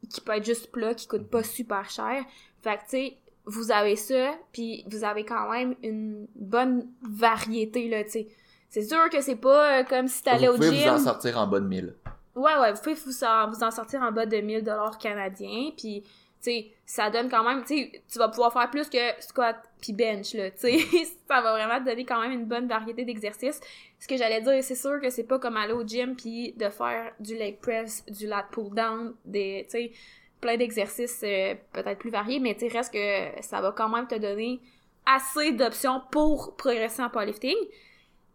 qui 0.09 0.21
peut 0.21 0.33
être 0.33 0.45
juste 0.45 0.71
plat, 0.71 0.95
qui 0.95 1.07
coûte 1.07 1.29
pas 1.29 1.43
super 1.43 1.89
cher. 1.89 2.25
Fait 2.63 2.77
que, 2.77 2.83
tu 2.83 2.89
sais, 2.89 3.17
vous 3.47 3.71
avez 3.73 3.97
ça, 3.97 4.35
puis 4.53 4.85
vous 4.91 5.05
avez 5.05 5.25
quand 5.25 5.51
même 5.51 5.75
une 5.83 6.27
bonne 6.35 6.87
variété, 7.03 7.89
là, 7.89 8.05
tu 8.05 8.11
sais. 8.11 8.29
C'est 8.69 8.83
sûr 8.83 9.11
que 9.11 9.21
c'est 9.21 9.37
pas 9.37 9.81
euh, 9.81 9.85
comme 9.85 10.07
si 10.07 10.23
t'allais 10.23 10.49
au 10.49 10.53
gym. 10.53 10.63
Vous 10.63 10.71
pouvez 10.71 10.85
vous 10.85 10.95
en 10.95 10.99
sortir 10.99 11.37
en 11.39 11.47
bas 11.49 11.59
de 11.59 11.67
1000. 11.67 11.97
Ouais, 12.41 12.57
ouais, 12.59 12.73
vous 12.73 12.81
pouvez 12.81 12.95
vous 12.95 13.25
en, 13.25 13.71
sortir 13.71 14.01
en 14.01 14.13
bas 14.13 14.25
de 14.25 14.39
1000 14.39 14.65
dollars 14.65 14.97
canadiens, 14.97 15.71
puis 15.77 16.03
tu 16.03 16.09
sais, 16.41 16.71
ça 16.87 17.11
donne 17.11 17.29
quand 17.29 17.45
même, 17.45 17.63
tu 17.65 17.77
sais, 17.77 18.03
tu 18.11 18.19
vas 18.19 18.29
pouvoir 18.29 18.51
faire 18.51 18.71
plus 18.71 18.89
que 18.89 18.99
squat 19.21 19.63
puis 19.83 19.93
bench, 19.93 20.33
là, 20.33 20.51
tu 20.51 20.61
sais, 20.61 20.79
ça 21.29 21.43
va 21.43 21.53
vraiment 21.53 21.79
te 21.79 21.85
donner 21.85 22.07
quand 22.07 22.19
même 22.23 22.33
une 22.33 22.47
bonne 22.47 22.67
variété 22.67 23.05
d'exercices. 23.05 23.61
Ce 23.99 24.09
que 24.09 24.17
j'allais 24.17 24.41
dire, 24.41 24.65
c'est 24.65 24.75
sûr 24.75 24.99
que 25.03 25.11
c'est 25.11 25.25
pas 25.25 25.39
comme 25.39 25.59
aller 25.59 25.75
au 25.75 25.87
gym 25.87 26.17
puis 26.17 26.55
de 26.55 26.71
faire 26.71 27.13
du 27.21 27.37
leg 27.37 27.59
press, 27.61 28.07
du 28.07 28.27
lat 28.27 28.47
pull 28.51 28.75
down, 28.75 29.15
des, 29.27 29.67
tu 29.67 29.73
sais, 29.73 29.93
plein 30.41 30.57
d'exercices 30.57 31.21
euh, 31.23 31.55
peut-être 31.75 31.99
plus 31.99 32.11
variés, 32.11 32.41
mais 32.41 32.57
tu 32.57 32.69
reste 32.69 32.95
que 32.95 33.43
ça 33.43 33.61
va 33.61 33.73
quand 33.73 33.91
même 33.91 34.07
te 34.07 34.15
donner 34.15 34.61
assez 35.05 35.53
d'options 35.53 36.01
pour 36.11 36.57
progresser 36.57 37.03
en 37.03 37.11
powerlifting. 37.11 37.57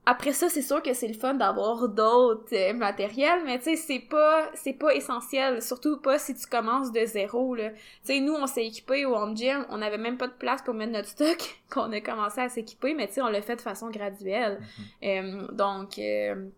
Après 0.08 0.34
ça, 0.34 0.50
c'est 0.50 0.62
sûr 0.62 0.84
que 0.84 0.94
c'est 0.94 1.08
le 1.08 1.16
fun 1.16 1.34
d'avoir 1.34 1.90
d'autres 1.90 2.54
euh, 2.54 2.74
matériels, 2.74 3.42
mais 3.46 3.58
tu 3.58 3.66
sais, 3.66 3.76
c'est 3.76 4.00
pas 4.00 4.52
c'est 4.54 4.74
pas 4.74 4.94
essentiel, 4.94 5.62
surtout 5.64 5.98
pas 5.98 6.20
si 6.20 6.36
tu 6.36 6.46
commences 6.46 6.92
de 6.92 7.06
zéro 7.06 7.56
là. 7.56 7.72
Tu 7.72 7.78
sais, 8.04 8.20
nous 8.20 8.34
on 8.34 8.46
s'est 8.46 8.68
équipé 8.68 9.06
au 9.06 9.16
home 9.16 9.36
gym, 9.36 9.66
on 9.70 9.82
avait 9.82 9.98
même 9.98 10.18
pas 10.18 10.28
de 10.28 10.34
place 10.34 10.62
pour 10.62 10.76
mettre 10.76 10.92
notre 10.92 11.10
stock 11.10 11.60
qu'on 11.72 11.92
a 11.92 12.02
commencé 12.02 12.40
à 12.40 12.50
s'équiper, 12.50 12.94
mais 12.94 13.08
tu 13.08 13.16
sais, 13.16 13.22
on 13.22 13.30
l'a 13.30 13.42
fait 13.42 13.56
de 13.56 13.62
façon 13.62 13.90
graduelle. 13.90 14.60
Mm-hmm. 15.02 15.48
Euh, 15.50 15.52
donc 15.54 15.98
euh, 15.98 16.50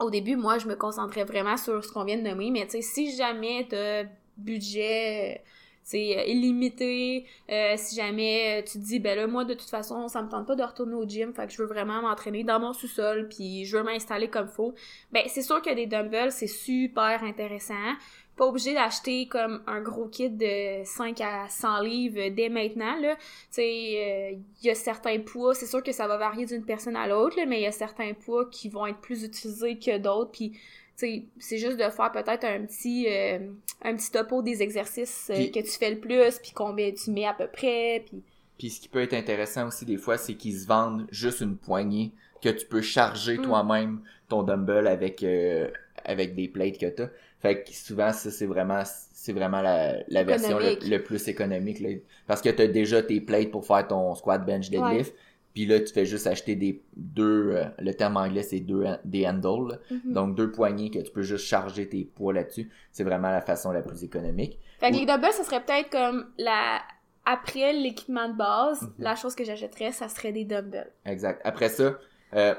au 0.00 0.10
début, 0.10 0.36
moi, 0.36 0.58
je 0.58 0.66
me 0.66 0.74
concentrais 0.74 1.24
vraiment 1.24 1.56
sur 1.56 1.84
ce 1.84 1.92
qu'on 1.92 2.04
vient 2.04 2.16
de 2.16 2.22
nommer, 2.22 2.50
mais 2.50 2.64
tu 2.64 2.72
sais, 2.72 2.82
si 2.82 3.16
jamais 3.16 3.66
t'as 3.68 4.04
budget 4.36 5.42
c'est 5.84 6.18
euh, 6.18 6.24
illimité. 6.24 7.26
Euh, 7.50 7.74
si 7.76 7.94
jamais 7.94 8.58
euh, 8.58 8.62
tu 8.64 8.78
te 8.78 8.84
dis, 8.84 8.98
ben 8.98 9.16
là, 9.16 9.26
moi, 9.26 9.44
de 9.44 9.54
toute 9.54 9.68
façon, 9.68 10.08
ça 10.08 10.22
me 10.22 10.28
tente 10.28 10.46
pas 10.46 10.56
de 10.56 10.62
retourner 10.62 10.94
au 10.94 11.06
gym, 11.06 11.32
fait 11.32 11.46
que 11.46 11.52
je 11.52 11.58
veux 11.58 11.68
vraiment 11.68 12.00
m'entraîner 12.02 12.42
dans 12.42 12.58
mon 12.58 12.72
sous-sol, 12.72 13.28
puis 13.28 13.66
je 13.66 13.76
veux 13.76 13.82
m'installer 13.84 14.28
comme 14.28 14.48
faut. 14.48 14.74
Ben, 15.12 15.22
c'est 15.28 15.42
sûr 15.42 15.60
que 15.60 15.72
des 15.72 15.86
dumbbells, 15.86 16.32
c'est 16.32 16.46
super 16.46 17.22
intéressant. 17.22 17.74
Pas 18.36 18.46
obligé 18.46 18.74
d'acheter 18.74 19.28
comme 19.28 19.62
un 19.68 19.80
gros 19.80 20.08
kit 20.08 20.28
de 20.28 20.82
5 20.84 21.20
à 21.20 21.48
100 21.48 21.80
livres 21.82 22.30
dès 22.30 22.48
maintenant, 22.48 22.98
là. 23.00 23.14
Tu 23.14 23.22
sais, 23.50 24.40
il 24.60 24.66
y 24.66 24.70
a 24.70 24.74
certains 24.74 25.20
poids, 25.20 25.54
c'est 25.54 25.66
sûr 25.66 25.84
que 25.84 25.92
ça 25.92 26.08
va 26.08 26.16
varier 26.16 26.46
d'une 26.46 26.64
personne 26.64 26.96
à 26.96 27.06
l'autre, 27.06 27.36
mais 27.46 27.60
il 27.60 27.62
y 27.62 27.66
a 27.66 27.72
certains 27.72 28.12
poids 28.14 28.46
qui 28.50 28.68
vont 28.68 28.86
être 28.86 28.98
plus 28.98 29.22
utilisés 29.22 29.78
que 29.78 29.98
d'autres, 29.98 30.32
puis 30.32 30.58
c'est 30.96 31.58
juste 31.58 31.76
de 31.76 31.90
faire 31.90 32.12
peut-être 32.12 32.44
un 32.44 32.64
petit 32.66 33.06
euh, 33.08 33.38
un 33.82 33.96
petit 33.96 34.10
topo 34.10 34.42
des 34.42 34.62
exercices 34.62 35.30
euh, 35.30 35.46
que 35.48 35.60
tu 35.60 35.70
fais 35.78 35.90
le 35.90 35.98
plus 35.98 36.38
puis 36.38 36.52
combien 36.54 36.90
tu 36.92 37.10
mets 37.10 37.26
à 37.26 37.34
peu 37.34 37.46
près 37.48 38.04
puis 38.06 38.22
puis 38.58 38.70
ce 38.70 38.80
qui 38.80 38.88
peut 38.88 39.02
être 39.02 39.14
intéressant 39.14 39.66
aussi 39.66 39.84
des 39.84 39.96
fois 39.96 40.16
c'est 40.16 40.34
qu'ils 40.34 40.58
se 40.60 40.66
vendent 40.66 41.06
juste 41.10 41.40
une 41.40 41.56
poignée 41.56 42.12
que 42.42 42.48
tu 42.48 42.66
peux 42.66 42.82
charger 42.82 43.38
Mm. 43.38 43.42
toi-même 43.42 44.00
ton 44.28 44.42
dumbbell 44.42 44.86
avec 44.86 45.22
euh, 45.22 45.68
avec 46.04 46.34
des 46.34 46.48
plates 46.48 46.78
que 46.78 46.86
t'as 46.86 47.08
fait 47.40 47.64
que 47.64 47.72
souvent 47.74 48.12
ça 48.12 48.30
c'est 48.30 48.46
vraiment 48.46 48.82
c'est 49.12 49.32
vraiment 49.32 49.62
la, 49.62 49.96
la 50.08 50.22
version 50.22 50.58
le 50.60 50.98
plus 50.98 51.26
économique 51.28 51.80
là. 51.80 51.88
parce 52.26 52.40
que 52.42 52.50
t'as 52.50 52.66
déjà 52.66 53.02
tes 53.02 53.20
plates 53.20 53.50
pour 53.50 53.66
faire 53.66 53.86
ton 53.88 54.14
squat 54.14 54.44
bench 54.46 54.70
deadlift 54.70 55.14
puis 55.54 55.66
là 55.66 55.78
tu 55.80 55.92
fais 55.92 56.04
juste 56.04 56.26
acheter 56.26 56.56
des 56.56 56.82
deux 56.96 57.52
euh, 57.54 57.64
le 57.78 57.92
terme 57.94 58.16
anglais 58.16 58.42
c'est 58.42 58.60
deux 58.60 58.84
des 59.04 59.26
handles. 59.26 59.78
Mhm. 59.90 60.12
donc 60.12 60.34
deux 60.34 60.50
poignées 60.50 60.90
que 60.90 60.98
tu 60.98 61.10
peux 61.12 61.22
juste 61.22 61.44
charger 61.46 61.88
tes 61.88 62.04
poids 62.04 62.32
là-dessus 62.32 62.70
c'est 62.92 63.04
vraiment 63.04 63.30
la 63.30 63.40
façon 63.40 63.70
la 63.72 63.82
plus 63.82 64.02
économique 64.04 64.58
fait 64.80 64.90
que 64.90 64.96
Ou- 64.96 65.00
les 65.00 65.06
dumbbells 65.06 65.32
ça 65.32 65.44
serait 65.44 65.62
peut-être 65.64 65.90
comme 65.90 66.26
la 66.38 66.80
après 67.24 67.72
l'équipement 67.72 68.28
de 68.28 68.34
base 68.36 68.82
Mhm. 68.82 68.90
la 68.98 69.14
chose 69.16 69.34
que 69.34 69.44
j'achèterais 69.44 69.92
ça 69.92 70.08
serait 70.08 70.32
des 70.32 70.44
dumbbells 70.44 70.90
Exact. 71.06 71.40
Après 71.44 71.68
ça, 71.70 71.98
euh, 72.34 72.54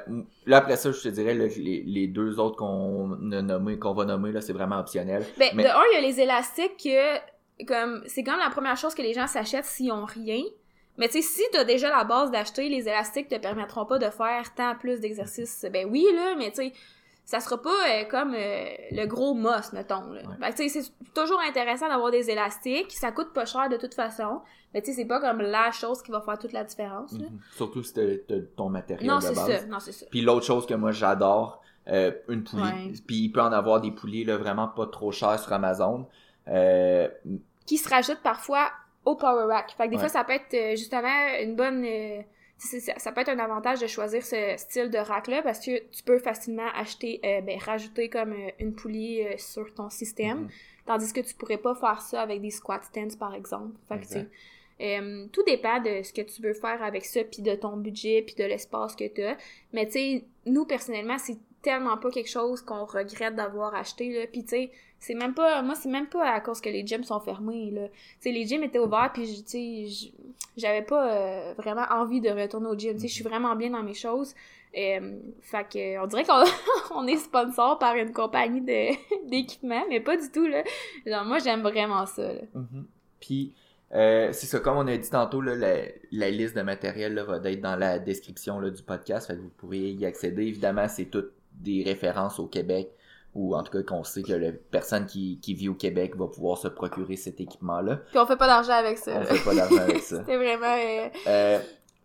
là 0.48 0.58
après 0.58 0.78
ça, 0.78 0.92
je 0.92 1.02
te 1.02 1.10
dirais 1.10 1.34
là, 1.36 1.46
les, 1.58 1.84
les 1.84 2.08
deux 2.08 2.40
autres 2.40 2.56
qu'on 2.56 3.12
a 3.32 3.42
nommés, 3.42 3.78
qu'on 3.78 3.94
va 3.94 4.06
nommer 4.06 4.32
là, 4.32 4.40
c'est 4.42 4.54
vraiment 4.54 4.80
optionnel. 4.80 5.24
ben 5.38 5.50
Mais- 5.54 5.64
de 5.64 5.68
un 5.70 5.84
il 5.92 5.96
y 5.96 5.98
a 5.98 6.02
les 6.08 6.20
élastiques 6.22 6.78
que 6.84 7.66
comme 7.68 8.02
c'est 8.08 8.24
quand 8.24 8.32
même 8.32 8.42
la 8.44 8.50
première 8.50 8.76
chose 8.78 8.96
que 8.96 9.02
les 9.02 9.14
gens 9.14 9.28
s'achètent 9.28 9.66
s'ils 9.66 9.92
ont 9.92 10.06
rien 10.06 10.42
mais 10.98 11.08
tu 11.08 11.22
sais, 11.22 11.22
si 11.22 11.42
t'as 11.52 11.64
déjà 11.64 11.90
la 11.90 12.04
base 12.04 12.32
d'acheter, 12.32 12.70
les 12.70 12.88
élastiques 12.88 13.28
te 13.28 13.38
permettront 13.38 13.86
pas 13.86 13.98
de 14.00 14.10
faire 14.10 14.54
tant 14.56 14.76
plus 14.76 15.00
d'exercices. 15.00 15.66
Ben 15.72 15.88
oui, 15.90 16.06
là, 16.16 16.36
mais 16.38 16.50
tu 16.52 16.58
sais, 16.58 16.74
ça 17.26 17.40
sera 17.40 17.60
pas 17.62 17.70
euh, 17.90 18.04
comme 18.06 18.34
euh, 18.36 18.66
le 18.92 19.06
gros 19.08 19.34
moss, 19.34 19.74
mettons. 19.74 20.12
Là. 20.12 20.22
Ouais. 20.40 20.52
Que 20.52 20.56
tu 20.58 20.70
sais, 20.70 20.82
c'est 20.82 21.14
toujours 21.14 21.40
intéressant 21.42 21.88
d'avoir 21.90 22.12
des 22.12 22.30
élastiques. 22.30 22.92
Ça 22.92 23.12
coûte 23.12 23.34
pas 23.34 23.46
cher 23.46 23.68
de 23.68 23.78
toute 23.78 23.96
façon. 23.96 24.42
Mais 24.74 24.82
tu 24.82 24.92
sais, 24.92 24.98
c'est 25.02 25.06
pas 25.08 25.20
comme 25.20 25.42
la 25.42 25.72
chose 25.72 26.02
qui 26.04 26.12
va 26.12 26.22
faire 26.22 26.38
toute 26.38 26.52
la 26.54 26.64
différence. 26.64 27.14
là. 27.14 27.26
Mhm. 27.30 27.40
Surtout 27.56 27.82
si 27.82 27.94
t'as 27.94 28.36
ton 28.56 28.70
matériel 28.70 29.08
Non, 29.08 29.16
de 29.18 29.22
c'est 29.22 29.34
base. 29.34 29.62
ça. 29.62 29.66
Non, 29.66 29.80
c'est 29.80 29.92
ça. 29.92 30.06
Puis 30.12 30.22
l'autre 30.22 30.46
chose 30.46 30.66
que 30.68 30.74
moi 30.76 30.92
j'adore, 30.92 31.62
euh, 31.88 32.12
une 32.30 32.44
poulie. 32.44 33.02
Puis 33.08 33.16
il 33.24 33.30
peut 33.32 33.42
en 33.42 33.52
avoir 33.52 33.82
des 33.82 33.92
poulies 33.92 34.24
là, 34.24 34.38
vraiment 34.38 34.68
pas 34.68 34.86
trop 34.86 35.12
chères 35.12 35.40
sur 35.40 35.52
Amazon. 35.52 36.08
Qui 37.66 37.78
se 37.78 37.90
rajoute 37.90 38.20
parfois 38.22 38.70
au 39.06 39.16
Power 39.16 39.46
Rack. 39.46 39.72
Fait 39.78 39.86
que 39.86 39.90
des 39.90 39.96
Ouais. 39.96 40.00
fois, 40.02 40.10
ça 40.10 40.24
peut 40.24 40.34
être 40.34 40.54
euh, 40.54 40.76
justement 40.76 41.08
une 41.42 41.56
bonne... 41.56 41.86
euh, 41.86 42.22
ça 42.58 43.12
peut 43.12 43.22
être 43.22 43.30
un 43.30 43.40
avantage 43.40 43.82
de 43.82 43.88
choisir 43.88 44.24
ce 44.26 44.54
style 44.58 44.90
de 44.90 44.98
rack-là 44.98 45.42
parce 45.42 45.60
que 45.60 45.78
tu 45.92 46.04
peux 46.04 46.20
facilement 46.20 46.68
acheter, 46.74 47.20
euh, 47.26 47.42
ben, 47.42 47.60
rajouter 47.60 48.10
comme 48.10 48.32
euh, 48.32 48.50
une 48.60 48.74
poulie 48.74 49.22
euh, 49.28 49.38
sur 49.38 49.74
ton 49.74 49.90
système. 49.90 50.44
mhm. 50.44 50.50
Tandis 50.86 51.12
que 51.12 51.20
tu 51.20 51.34
pourrais 51.36 51.58
pas 51.58 51.76
faire 51.76 52.00
ça 52.02 52.22
avec 52.22 52.42
des 52.42 52.52
squat 52.52 52.84
stands, 52.84 53.18
par 53.20 53.34
exemple. 53.36 53.76
Fait 53.90 53.98
que, 53.98 54.02
tu 54.04 54.08
sais, 54.08 54.28
Exact. 54.80 55.32
tout 55.34 55.44
dépend 55.44 55.80
de 55.80 56.02
ce 56.04 56.14
que 56.14 56.22
tu 56.22 56.42
veux 56.42 56.54
faire 56.54 56.82
avec 56.84 57.04
ça, 57.06 57.24
puis 57.24 57.42
de 57.42 57.56
ton 57.56 57.76
budget, 57.76 58.22
puis 58.26 58.36
de 58.36 58.44
l'espace 58.44 58.96
que 58.96 59.08
tu 59.08 59.24
as. 59.24 59.36
Mais 59.74 59.86
tu 59.88 59.94
sais, 59.94 60.24
nous, 60.46 60.66
personnellement, 60.66 61.18
c'est 61.18 61.38
tellement 61.62 61.98
pas 61.98 62.12
quelque 62.12 62.30
chose 62.30 62.62
qu'on 62.62 62.86
regrette 62.86 63.36
d'avoir 63.36 63.74
acheté, 63.74 64.10
là. 64.14 64.28
Puis 64.32 64.44
tu 64.44 64.50
sais, 64.50 64.72
c'est 65.06 65.14
même 65.14 65.34
pas... 65.34 65.62
Moi, 65.62 65.76
c'est 65.76 65.90
même 65.90 66.08
pas 66.08 66.28
à 66.32 66.42
cause 66.42 66.60
que 66.60 66.70
les 66.70 66.86
gyms 66.86 67.04
sont 67.04 67.20
fermés, 67.20 67.70
là. 67.72 67.88
Les 68.24 68.46
gyms 68.46 68.64
étaient 68.64 68.80
ouverts, 68.80 69.12
puis 69.14 69.44
tu 69.44 69.88
j'avais 70.58 70.82
pas 70.82 71.12
euh, 71.12 71.54
vraiment 71.58 71.86
envie 71.92 72.22
de 72.22 72.30
retourner 72.30 72.68
au 72.68 72.78
gym. 72.78 72.98
Tu 72.98 73.08
je 73.08 73.14
suis 73.14 73.24
vraiment 73.24 73.56
bien 73.56 73.70
dans 73.70 73.84
mes 73.84 73.94
choses. 73.94 74.34
Euh, 74.78 75.20
fait 75.42 75.68
que, 75.72 76.04
on 76.04 76.08
dirait 76.08 76.24
qu'on 76.24 76.44
on 76.96 77.08
est 77.08 77.18
sponsor 77.18 77.78
par 77.78 77.96
une 77.96 78.12
compagnie 78.14 78.62
de- 78.62 78.96
d'équipement, 79.30 79.84
mais 79.90 80.00
pas 80.00 80.18
du 80.18 80.32
tout, 80.32 80.48
là. 80.48 80.64
Genre, 81.06 81.26
moi, 81.26 81.40
j'aime 81.40 81.62
vraiment 81.62 82.06
ça, 82.06 82.34
là. 82.34 82.42
Mhm. 82.54 82.88
Puis, 83.20 83.54
euh, 83.94 84.30
c'est 84.32 84.48
ça, 84.48 84.60
comme 84.60 84.78
on 84.78 84.88
a 84.88 84.98
dit 84.98 85.10
tantôt, 85.10 85.42
là, 85.42 85.56
la, 85.56 85.76
la 86.12 86.30
liste 86.32 86.56
de 86.56 86.62
matériel 86.62 87.14
là, 87.14 87.24
va 87.24 87.38
être 87.50 87.62
dans 87.62 87.76
la 87.76 88.00
description 88.00 88.60
là, 88.60 88.72
du 88.72 88.82
podcast, 88.82 89.28
fait 89.28 89.36
que 89.36 89.42
vous 89.42 89.52
pourrez 89.58 89.92
y 89.92 90.06
accéder. 90.06 90.44
Évidemment, 90.48 90.88
c'est 90.88 91.06
toutes 91.06 91.32
des 91.54 91.84
références 91.84 92.40
au 92.40 92.48
Québec, 92.48 92.90
ou 93.36 93.56
en 93.56 93.62
tout 93.64 93.72
cas 93.72 93.84
qu'on 93.84 94.04
sait 94.04 94.24
que 94.24 94.34
la 94.34 94.52
personne 94.72 95.06
qui, 95.06 95.40
qui 95.42 95.54
vit 95.54 95.70
au 95.70 95.74
Québec 95.76 96.16
va 96.16 96.28
pouvoir 96.28 96.58
se 96.58 96.68
procurer 96.70 97.16
cet 97.18 97.40
équipement-là. 97.42 97.98
Puis 98.10 98.18
on 98.18 98.26
fait 98.26 98.38
pas 98.38 98.48
d'argent 98.48 98.74
avec 98.74 98.98
ça. 98.98 99.12
On 99.16 99.20
là. 99.20 99.26
fait 99.26 99.44
pas 99.44 99.54
d'argent 99.56 99.82
avec 99.82 100.00
ça. 100.02 100.18
C'était 100.20 100.38
vraiment... 100.38 100.76
euh, 100.78 101.08
Euh, 101.28 101.60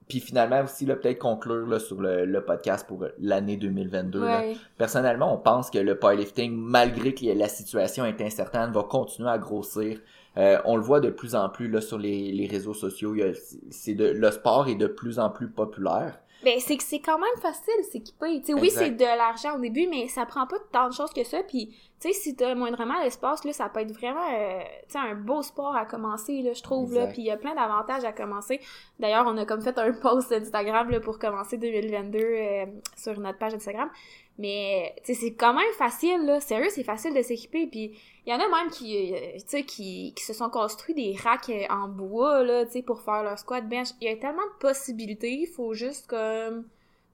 puis 0.09 0.19
finalement 0.19 0.63
aussi, 0.65 0.87
là, 0.87 0.97
peut-être 0.97 1.21
conclure 1.21 1.69
là, 1.69 1.79
sur 1.79 2.01
le, 2.01 2.25
le 2.27 2.45
podcast 2.45 2.85
pour 2.89 3.05
l'année 3.21 3.57
2022. 3.57 4.21
là. 4.25 4.41
ouais. 4.41 4.57
Personnellement, 4.77 5.33
on 5.33 5.39
pense 5.39 5.71
que 5.71 5.79
le 5.79 5.97
powerlifting, 5.97 6.53
malgré 6.57 7.15
que 7.15 7.27
la 7.27 7.49
situation 7.49 8.05
est 8.05 8.21
incertaine, 8.21 8.73
va 8.73 8.83
continuer 8.83 9.31
à 9.31 9.39
grossir. 9.39 10.01
Euh, 10.37 10.59
on 10.65 10.75
le 10.77 10.83
voit 10.83 10.99
de 10.99 11.11
plus 11.11 11.37
en 11.37 11.49
plus 11.49 11.69
là, 11.69 11.81
sur 11.81 11.97
les, 11.99 12.33
les 12.33 12.49
réseaux 12.49 12.75
sociaux. 12.75 13.15
Il 13.15 13.21
y 13.21 13.23
a- 13.23 13.33
c'est 13.71 13.95
de, 13.95 14.07
le 14.07 14.31
sport 14.33 14.69
est 14.69 14.75
de 14.75 14.89
plus 14.89 15.21
en 15.21 15.31
plus 15.31 15.49
populaire. 15.49 16.19
Ben, 16.43 16.59
c'est 16.59 16.77
que 16.79 16.83
c'est 16.83 17.01
quand 17.01 17.19
même 17.19 17.37
facile 17.43 17.75
de 17.79 17.83
s'équiper. 17.85 18.41
Tu 18.41 18.47
sais, 18.47 18.55
oui, 18.55 18.71
c'est 18.71 18.91
de 18.91 19.05
l'argent 19.05 19.57
au 19.57 19.59
début, 19.59 19.87
mais 19.87 20.09
ça 20.09 20.25
prend 20.25 20.47
pas 20.47 20.57
tant 20.73 20.89
de 20.89 20.95
choses 20.95 21.13
que 21.13 21.23
ça. 21.23 21.43
Puis, 21.43 21.69
tu 22.01 22.09
sais, 22.09 22.13
si 22.15 22.35
t'as 22.35 22.55
moindrement 22.55 22.99
l'espace, 23.03 23.45
là, 23.45 23.53
ça 23.53 23.69
peut 23.69 23.81
être 23.81 23.93
vraiment, 23.93 24.25
euh, 24.33 24.61
tu 24.89 24.93
sais, 24.93 24.99
un 24.99 25.15
beau 25.15 25.43
sport 25.43 25.77
à 25.77 25.85
commencer, 25.85 26.41
là, 26.41 26.55
je 26.55 26.63
trouve, 26.63 26.95
là. 26.95 27.09
Puis, 27.09 27.23
il 27.23 27.25
y 27.27 27.31
a 27.31 27.37
plein 27.37 27.55
d'avantages 27.55 28.05
à 28.05 28.13
commencer. 28.13 28.59
D'ailleurs, 28.99 29.27
on 29.27 29.37
a 29.37 29.45
comme 29.45 29.61
fait 29.61 29.77
un 29.77 29.93
post 30.03 30.33
Instagram, 30.33 30.91
là, 30.91 31.01
pour 31.01 31.19
commencer 31.19 31.59
2022 31.59 32.19
euh, 32.19 32.67
sur 32.97 33.21
notre 33.21 33.39
page 33.39 33.55
Instagram. 33.55 33.91
Mais, 34.39 34.95
tu 35.05 35.13
sais, 35.13 35.21
c'est 35.21 35.35
quand 35.35 35.53
même 35.53 35.73
facile, 35.77 36.25
là. 36.25 36.41
Sérieux, 36.41 36.71
c'est 36.71 36.85
facile 36.85 37.13
de 37.13 37.21
s'équiper. 37.21 37.67
Puis, 37.67 37.99
il 38.31 38.35
y 38.35 38.37
en 38.37 38.45
a 38.45 38.49
même 38.63 38.71
qui, 38.71 39.13
euh, 39.13 39.63
qui, 39.67 40.13
qui 40.15 40.23
se 40.25 40.33
sont 40.33 40.51
construits 40.51 40.95
des 40.95 41.17
racks 41.21 41.49
euh, 41.51 41.65
en 41.69 41.89
bois, 41.89 42.45
là, 42.45 42.65
tu 42.65 42.73
sais, 42.73 42.83
pour 42.83 43.01
faire 43.01 43.25
leur 43.25 43.37
squat 43.39 43.69
bench. 43.69 43.89
Il 44.01 44.07
y 44.09 44.11
a 44.13 44.17
tellement 44.17 44.45
de 44.47 44.59
possibilités. 44.61 45.33
Il 45.33 45.49
faut 45.49 45.75
juste, 45.75 46.07
comme, 46.07 46.65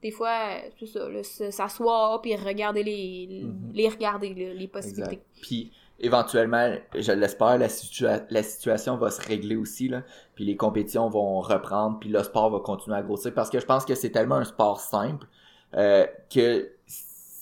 des 0.02 0.10
fois, 0.10 0.36
euh, 0.82 1.22
ça, 1.22 1.50
s'asseoir 1.50 2.20
puis 2.20 2.36
regarder 2.36 2.82
les, 2.82 3.44
Mhm. 3.44 3.70
les 3.72 3.88
regarder, 3.88 4.34
les 4.34 4.68
possibilités. 4.68 5.12
Exact. 5.14 5.26
Puis 5.40 5.72
éventuellement, 5.98 6.74
je 6.94 7.12
l'espère, 7.12 7.56
la, 7.56 7.68
situa- 7.68 8.26
la 8.28 8.42
situation 8.42 8.98
va 8.98 9.10
se 9.10 9.26
régler 9.26 9.56
aussi. 9.56 9.88
Là, 9.88 10.02
puis 10.34 10.44
les 10.44 10.56
compétitions 10.56 11.08
vont 11.08 11.40
reprendre, 11.40 11.98
puis 11.98 12.10
le 12.10 12.22
sport 12.22 12.50
va 12.50 12.60
continuer 12.60 12.98
à 12.98 13.02
grossir. 13.02 13.32
Parce 13.32 13.48
que 13.48 13.58
je 13.58 13.64
pense 13.64 13.86
que 13.86 13.94
c'est 13.94 14.10
tellement 14.10 14.34
un 14.36 14.44
sport 14.44 14.80
simple 14.80 15.26
euh, 15.74 16.06
que 16.28 16.70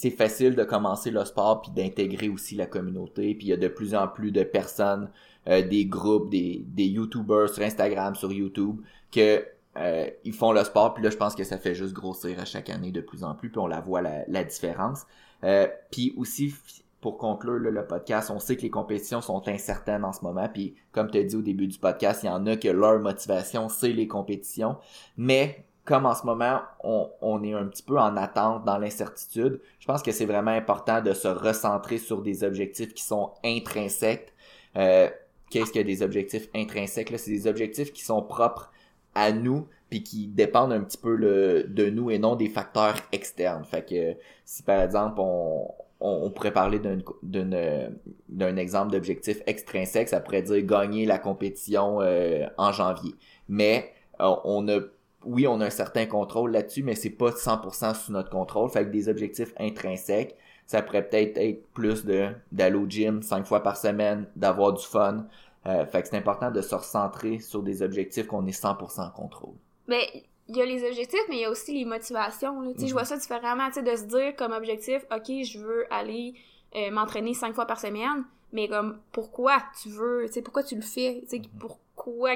c'est 0.04 0.10
facile 0.10 0.54
de 0.54 0.64
commencer 0.64 1.10
le 1.10 1.24
sport 1.24 1.62
puis 1.62 1.70
d'intégrer 1.70 2.28
aussi 2.28 2.56
la 2.56 2.66
communauté. 2.66 3.34
Puis 3.34 3.46
il 3.46 3.48
y 3.48 3.52
a 3.54 3.56
de 3.56 3.68
plus 3.68 3.94
en 3.94 4.06
plus 4.06 4.32
de 4.32 4.42
personnes, 4.42 5.08
euh, 5.48 5.66
des 5.66 5.86
groupes, 5.86 6.28
des, 6.28 6.62
des 6.66 6.84
YouTubers 6.84 7.48
sur 7.48 7.62
Instagram, 7.62 8.14
sur 8.14 8.30
YouTube, 8.30 8.82
que 9.10 9.42
euh, 9.78 10.10
ils 10.24 10.34
font 10.34 10.52
le 10.52 10.62
sport. 10.62 10.92
Puis 10.92 11.02
là, 11.02 11.08
je 11.08 11.16
pense 11.16 11.34
que 11.34 11.42
ça 11.42 11.56
fait 11.56 11.74
juste 11.74 11.94
grossir 11.94 12.38
à 12.38 12.44
chaque 12.44 12.68
année 12.68 12.92
de 12.92 13.00
plus 13.00 13.24
en 13.24 13.34
plus. 13.34 13.48
Puis 13.48 13.58
on 13.58 13.66
la 13.66 13.80
voit 13.80 14.02
la, 14.02 14.24
la 14.28 14.44
différence. 14.44 15.06
Euh, 15.42 15.68
puis 15.90 16.12
aussi, 16.18 16.54
pour 17.00 17.16
conclure 17.16 17.54
le 17.54 17.86
podcast, 17.86 18.30
on 18.30 18.40
sait 18.40 18.56
que 18.58 18.62
les 18.62 18.70
compétitions 18.70 19.22
sont 19.22 19.48
incertaines 19.48 20.04
en 20.04 20.12
ce 20.12 20.22
moment, 20.22 20.48
puis 20.48 20.74
comme 20.92 21.10
tu 21.10 21.18
as 21.18 21.22
dit 21.22 21.36
au 21.36 21.42
début 21.42 21.66
du 21.66 21.78
podcast, 21.78 22.22
il 22.22 22.26
y 22.26 22.30
en 22.30 22.46
a 22.46 22.56
que 22.56 22.68
leur 22.68 22.98
motivation, 22.98 23.68
c'est 23.68 23.92
les 23.92 24.06
compétitions, 24.06 24.76
mais 25.16 25.66
comme 25.84 26.06
en 26.06 26.14
ce 26.14 26.24
moment, 26.24 26.60
on, 26.82 27.10
on 27.20 27.42
est 27.42 27.52
un 27.52 27.66
petit 27.66 27.82
peu 27.82 27.98
en 27.98 28.16
attente 28.16 28.64
dans 28.64 28.78
l'incertitude, 28.78 29.60
je 29.78 29.86
pense 29.86 30.02
que 30.02 30.12
c'est 30.12 30.24
vraiment 30.24 30.50
important 30.50 31.02
de 31.02 31.12
se 31.12 31.28
recentrer 31.28 31.98
sur 31.98 32.22
des 32.22 32.42
objectifs 32.42 32.94
qui 32.94 33.02
sont 33.02 33.32
intrinsèques. 33.44 34.32
Euh, 34.76 35.08
Qu'est-ce 35.50 35.72
que 35.72 35.80
des 35.80 36.02
objectifs 36.02 36.48
intrinsèques? 36.54 37.12
C'est 37.16 37.30
des 37.30 37.46
objectifs 37.46 37.92
qui 37.92 38.02
sont 38.02 38.22
propres 38.22 38.72
à 39.14 39.30
nous, 39.30 39.68
puis 39.88 40.02
qui 40.02 40.26
dépendent 40.26 40.72
un 40.72 40.80
petit 40.80 40.96
peu 40.96 41.16
de 41.16 41.90
nous 41.90 42.10
et 42.10 42.18
non 42.18 42.34
des 42.34 42.48
facteurs 42.48 42.96
externes. 43.12 43.64
Fait 43.64 43.84
que 43.84 44.16
si 44.44 44.62
par 44.64 44.82
exemple 44.82 45.20
on, 45.20 45.68
on, 46.00 46.30
pourrait 46.30 46.52
parler 46.52 46.80
d'un 47.22 48.56
exemple 48.56 48.92
d'objectif 48.92 49.42
extrinsèque, 49.46 50.08
ça 50.08 50.20
pourrait 50.20 50.42
dire 50.42 50.62
gagner 50.64 51.06
la 51.06 51.18
compétition 51.18 52.00
euh, 52.00 52.46
en 52.58 52.72
janvier. 52.72 53.14
Mais 53.48 53.92
euh, 54.20 54.34
on 54.44 54.66
a 54.68 54.80
oui, 55.26 55.46
on 55.46 55.60
a 55.60 55.66
un 55.66 55.70
certain 55.70 56.06
contrôle 56.06 56.52
là-dessus, 56.52 56.82
mais 56.82 56.94
c'est 56.94 57.10
pas 57.10 57.30
100% 57.30 57.94
sous 57.94 58.12
notre 58.12 58.30
contrôle. 58.30 58.70
Fait 58.70 58.84
que 58.84 58.90
des 58.90 59.08
objectifs 59.08 59.52
intrinsèques, 59.58 60.36
ça 60.66 60.82
pourrait 60.82 61.06
peut-être 61.08 61.36
être 61.38 61.66
plus 61.72 62.04
de 62.04 62.28
d'aller 62.52 62.76
au 62.76 62.86
gym 62.88 63.22
cinq 63.22 63.46
fois 63.46 63.62
par 63.62 63.76
semaine, 63.76 64.26
d'avoir 64.36 64.72
du 64.72 64.84
fun. 64.84 65.26
Euh, 65.66 65.86
fait 65.86 66.02
que 66.02 66.08
c'est 66.08 66.16
important 66.16 66.50
de 66.50 66.60
se 66.60 66.74
recentrer 66.74 67.38
sur 67.38 67.62
des 67.62 67.82
objectifs 67.82 68.26
qu'on 68.26 68.46
est 68.46 68.58
100% 68.58 69.06
en 69.06 69.10
contrôle. 69.10 69.54
Mais 69.88 70.06
il 70.48 70.56
y 70.56 70.62
a 70.62 70.66
les 70.66 70.86
objectifs, 70.86 71.22
mais 71.28 71.36
il 71.36 71.40
y 71.40 71.44
a 71.44 71.50
aussi 71.50 71.72
les 71.72 71.84
motivations. 71.84 72.60
Là. 72.60 72.70
Je 72.78 72.92
vois 72.92 73.02
mhm. 73.02 73.06
ça 73.06 73.16
différemment, 73.16 73.68
de 73.68 73.96
se 73.96 74.04
dire 74.04 74.36
comme 74.36 74.52
objectif, 74.52 75.04
OK, 75.10 75.26
je 75.42 75.58
veux 75.58 75.86
aller 75.92 76.34
euh, 76.76 76.90
m'entraîner 76.90 77.34
cinq 77.34 77.54
fois 77.54 77.66
par 77.66 77.80
semaine, 77.80 78.24
mais 78.52 78.68
comme 78.68 78.98
pourquoi 79.12 79.62
tu 79.82 79.88
veux, 79.88 80.26
pourquoi 80.42 80.62
tu 80.62 80.76
le 80.76 80.82
fais, 80.82 81.22
mhm. 81.32 81.40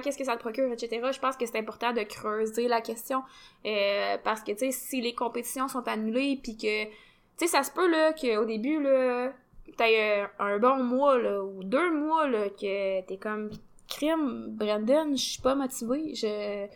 Qu'est-ce 0.02 0.18
que 0.18 0.24
ça 0.24 0.34
te 0.34 0.40
procure, 0.40 0.70
etc. 0.72 1.08
Je 1.12 1.18
pense 1.18 1.36
que 1.36 1.46
c'est 1.46 1.58
important 1.58 1.92
de 1.92 2.02
creuser 2.02 2.68
la 2.68 2.80
question 2.80 3.22
euh, 3.66 4.16
parce 4.24 4.42
que, 4.42 4.52
tu 4.52 4.58
sais, 4.58 4.70
si 4.70 5.00
les 5.00 5.14
compétitions 5.14 5.68
sont 5.68 5.86
annulées 5.88 6.38
puis 6.42 6.56
que, 6.56 6.84
tu 6.84 6.90
sais, 7.36 7.46
ça 7.46 7.62
se 7.62 7.70
peut, 7.70 7.90
là, 7.90 8.12
qu'au 8.12 8.44
début, 8.44 8.82
là, 8.82 9.32
t'as 9.76 10.28
un 10.38 10.58
bon 10.58 10.82
mois, 10.82 11.18
là, 11.18 11.42
ou 11.42 11.62
deux 11.64 11.92
mois, 11.92 12.28
là, 12.28 12.48
que 12.48 13.00
t'es 13.02 13.16
comme, 13.16 13.50
crime, 13.88 14.46
Brandon, 14.50 15.10
je 15.12 15.22
suis 15.22 15.42
pas 15.42 15.54
motivée, 15.54 16.14
je 16.14 16.66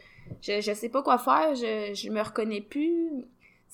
je, 0.40 0.60
je 0.60 0.72
sais 0.72 0.88
pas 0.88 1.02
quoi 1.02 1.18
faire, 1.18 1.54
je, 1.54 1.92
je 1.94 2.10
me 2.10 2.22
reconnais 2.22 2.60
plus. 2.60 3.24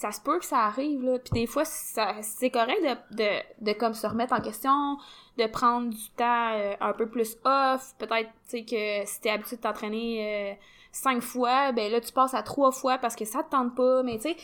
Ça 0.01 0.13
se 0.13 0.21
peut 0.21 0.39
que 0.39 0.45
ça 0.45 0.59
arrive, 0.61 1.03
là. 1.03 1.19
Puis 1.19 1.33
des 1.33 1.47
fois, 1.49 1.65
c'est 1.65 2.51
correct 2.51 2.81
de, 3.11 3.17
de, 3.17 3.65
de 3.65 3.73
comme 3.73 3.95
se 3.95 4.07
remettre 4.07 4.33
en 4.33 4.41
question, 4.41 4.97
de 5.37 5.47
prendre 5.49 5.91
du 5.91 6.11
temps 6.11 6.53
euh, 6.53 6.75
un 6.81 6.93
peu 6.93 7.09
plus 7.09 7.37
off. 7.45 7.95
Peut-être, 7.99 8.31
tu 8.49 8.59
sais, 8.59 8.65
que 8.65 9.11
si 9.11 9.21
t'es 9.21 9.31
habitué 9.31 9.57
de 9.57 9.63
t'entraîner 9.63 10.53
euh, 10.53 10.55
cinq 10.93 11.21
fois, 11.21 11.73
ben 11.73 11.91
là, 11.91 12.01
tu 12.01 12.13
passes 12.13 12.35
à 12.35 12.45
trois 12.45 12.71
fois 12.71 12.99
parce 12.99 13.17
que 13.17 13.25
ça 13.25 13.43
te 13.43 13.51
tente 13.51 13.75
pas. 13.75 14.05
Mais 14.05 14.21
tu 14.21 14.35
sais, 14.35 14.37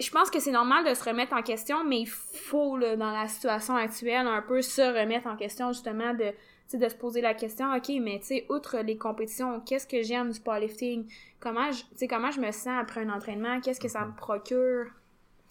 je 0.00 0.10
pense 0.10 0.30
que 0.30 0.40
c'est 0.40 0.52
normal 0.52 0.88
de 0.88 0.94
se 0.94 1.04
remettre 1.04 1.34
en 1.34 1.42
question, 1.42 1.84
mais 1.84 2.00
il 2.00 2.08
faut, 2.08 2.78
là, 2.78 2.96
dans 2.96 3.10
la 3.10 3.28
situation 3.28 3.76
actuelle, 3.76 4.26
un 4.26 4.40
peu 4.40 4.62
se 4.62 4.80
remettre 4.80 5.26
en 5.26 5.36
question, 5.36 5.70
justement, 5.70 6.14
de 6.14 6.32
de 6.76 6.88
se 6.88 6.94
poser 6.94 7.20
la 7.20 7.34
question, 7.34 7.72
OK, 7.74 7.90
mais 8.00 8.18
tu 8.18 8.26
sais, 8.26 8.46
outre 8.50 8.78
les 8.78 8.98
compétitions, 8.98 9.60
qu'est-ce 9.60 9.86
que 9.86 10.02
j'aime 10.02 10.30
du 10.30 10.40
powerlifting? 10.40 11.10
Comment 11.40 11.70
comment 12.08 12.30
je 12.30 12.40
me 12.40 12.50
sens 12.52 12.78
après 12.78 13.02
un 13.02 13.10
entraînement? 13.10 13.60
Qu'est-ce 13.60 13.80
que 13.80 13.88
ça 13.88 14.04
me 14.04 14.14
procure? 14.14 14.86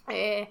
Euh, 0.10 0.42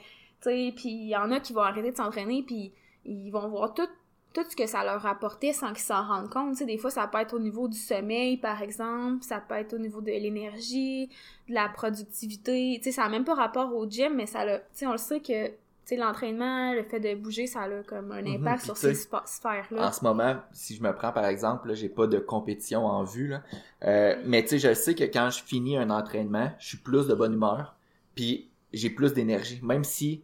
tu 0.41 0.51
sais, 0.51 0.73
puis 0.75 0.89
il 0.89 1.09
y 1.09 1.17
en 1.17 1.31
a 1.31 1.41
qui 1.41 1.53
vont 1.53 1.63
arrêter 1.63 1.93
de 1.93 1.97
s'entraîner, 1.97 2.43
puis 2.43 2.73
ils 3.05 3.31
vont 3.31 3.49
voir 3.49 3.75
tout, 3.75 3.89
tout 4.35 4.45
ce 4.49 4.57
que 4.57 4.67
ça 4.67 4.85
leur 4.85 5.07
apportait 5.07 5.53
sans 5.53 5.69
qu'ils 5.69 5.79
s'en 5.79 6.05
rendent 6.05 6.31
compte. 6.31 6.53
Tu 6.53 6.59
sais, 6.59 6.67
des 6.67 6.79
fois, 6.79 6.91
ça 6.91 7.07
peut 7.07 7.19
être 7.19 7.35
au 7.35 7.39
niveau 7.39 7.69
du 7.69 7.79
sommeil, 7.79 8.37
par 8.37 8.61
exemple, 8.61 9.23
ça 9.23 9.41
peut 9.41 9.55
être 9.55 9.75
au 9.75 9.79
niveau 9.79 10.01
de 10.01 10.11
l'énergie, 10.11 11.09
de 11.49 11.55
la 11.55 11.69
productivité. 11.69 12.75
Tu 12.79 12.85
sais, 12.85 12.93
ça 12.93 13.03
n'a 13.03 13.09
même 13.09 13.25
pas 13.25 13.35
rapport 13.35 13.75
au 13.75 13.89
gym, 13.89 14.15
mais 14.15 14.27
ça 14.27 14.45
tu 14.45 14.63
sais, 14.73 14.87
on 14.87 14.93
le 14.93 14.99
sait 14.99 15.21
que 15.21 15.53
l'entraînement, 15.95 16.73
le 16.73 16.83
fait 16.83 16.99
de 16.99 17.15
bouger, 17.15 17.47
ça 17.47 17.63
a 17.63 17.83
comme 17.85 18.11
un 18.11 18.23
mhm. 18.23 18.41
impact 18.41 18.65
sur 18.65 18.77
ces 18.77 18.95
sphères-là. 18.95 19.89
En 19.89 19.93
ce 19.93 20.03
moment, 20.03 20.37
si 20.53 20.75
je 20.75 20.83
me 20.83 20.93
prends 20.93 21.13
par 21.13 21.27
exemple, 21.27 21.73
j'ai 21.75 21.89
pas 21.89 22.09
de 22.09 22.19
compétition 22.19 22.85
en 22.85 23.05
vue, 23.05 23.29
là, 23.29 23.43
euh, 23.85 24.17
mais 24.25 24.43
tu 24.43 24.49
sais, 24.49 24.59
je 24.59 24.75
sais 24.75 24.97
que 24.97 25.05
quand 25.05 25.31
je 25.31 25.45
finis 25.45 25.77
un 25.77 25.91
entraînement, 25.91 26.51
je 26.59 26.67
suis 26.67 26.79
plus 26.79 27.07
de 27.07 27.15
bonne 27.15 27.35
humeur, 27.35 27.77
puis 28.17 28.49
j'ai 28.73 28.91
plus 28.91 29.13
d'énergie. 29.13 29.61
Même 29.63 29.85
si, 29.85 30.23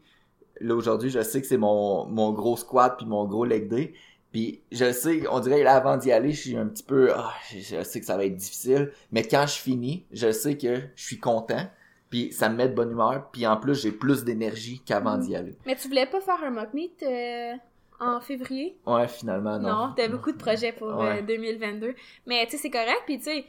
là, 0.61 0.75
aujourd'hui, 0.75 1.11
je 1.11 1.22
sais 1.22 1.40
que 1.40 1.46
c'est 1.46 1.59
mon, 1.59 2.07
mon 2.07 2.33
gros 2.33 2.57
squat 2.57 2.96
puis 2.96 3.07
mon 3.07 3.25
gros 3.27 3.44
leg 3.44 3.68
day, 3.68 3.92
puis 4.33 4.62
je 4.72 4.90
sais, 4.90 5.22
on 5.31 5.38
dirait 5.38 5.62
là 5.62 5.77
avant 5.77 5.96
d'y 5.96 6.11
aller, 6.11 6.33
je 6.33 6.40
suis 6.40 6.57
un 6.57 6.66
petit 6.66 6.83
peu, 6.83 7.12
ah, 7.14 7.33
je 7.51 7.85
sais 7.85 8.01
que 8.01 8.07
ça 8.07 8.16
va 8.16 8.25
être 8.25 8.35
difficile, 8.35 8.90
mais 9.12 9.22
quand 9.22 9.46
je 9.46 9.59
finis, 9.59 10.07
je 10.11 10.33
sais 10.33 10.57
que 10.57 10.81
je 10.96 11.05
suis 11.05 11.18
content 11.18 11.68
puis 12.12 12.31
ça 12.31 12.51
me 12.51 12.57
met 12.57 12.68
de 12.68 12.75
bonne 12.75 12.90
humeur, 12.90 13.31
puis 13.33 13.46
en 13.46 13.57
plus 13.57 13.81
j'ai 13.81 13.90
plus 13.90 14.22
d'énergie 14.22 14.83
qu'avant 14.85 15.16
d'y 15.16 15.33
mm. 15.33 15.37
aller. 15.37 15.57
Mais 15.64 15.75
tu 15.77 15.88
voulais 15.88 16.05
pas 16.05 16.20
faire 16.20 16.44
un 16.44 16.51
mock 16.51 16.75
meet 16.75 17.03
euh, 17.03 17.55
en 18.01 18.20
février? 18.20 18.77
Ouais, 18.87 19.09
finalement 19.09 19.59
non. 19.59 19.68
Non, 19.70 19.92
t'as 19.96 20.09
beaucoup 20.09 20.31
de 20.31 20.37
projets 20.37 20.72
pour 20.72 20.92
2022. 21.27 21.87
Euh, 21.87 21.92
Mais 22.27 22.44
tu 22.44 22.53
sais 22.53 22.59
c'est 22.59 22.70
correct, 22.70 23.01
puis 23.07 23.16
tu 23.16 23.25
sais 23.25 23.46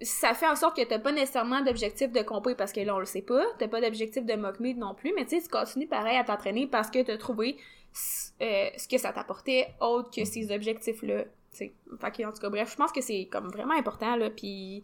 ça 0.00 0.34
fait 0.34 0.48
en 0.48 0.56
sorte 0.56 0.76
que 0.76 0.82
t'as 0.82 0.98
pas 0.98 1.12
nécessairement 1.12 1.60
d'objectif 1.60 2.10
de 2.10 2.22
compé 2.22 2.56
parce 2.56 2.72
que 2.72 2.80
là 2.80 2.96
on 2.96 2.98
le 2.98 3.04
sait 3.04 3.22
pas, 3.22 3.44
t'as 3.60 3.68
pas 3.68 3.80
d'objectif 3.80 4.26
de 4.26 4.34
mock 4.34 4.58
meet 4.58 4.76
non 4.76 4.94
plus, 4.94 5.12
mais 5.14 5.24
tu 5.24 5.36
sais 5.36 5.42
tu 5.42 5.48
continues 5.48 5.86
pareil 5.86 6.16
à 6.16 6.24
t'entraîner 6.24 6.66
parce 6.66 6.90
que 6.90 7.00
t'as 7.04 7.18
trouvé 7.18 7.56
euh, 8.40 8.68
ce 8.76 8.88
que 8.88 8.98
ça 8.98 9.12
t'apportait 9.12 9.68
autre 9.80 10.10
que 10.10 10.24
ces 10.24 10.52
objectifs 10.52 11.02
là. 11.02 11.22
Fait 11.52 11.68
que, 11.68 12.26
en 12.26 12.32
tout 12.32 12.40
cas, 12.40 12.48
bref, 12.48 12.70
je 12.72 12.76
pense 12.76 12.92
que 12.92 13.02
c'est 13.02 13.28
comme 13.30 13.48
vraiment 13.48 13.74
important, 13.74 14.16
là, 14.16 14.30
puis 14.30 14.82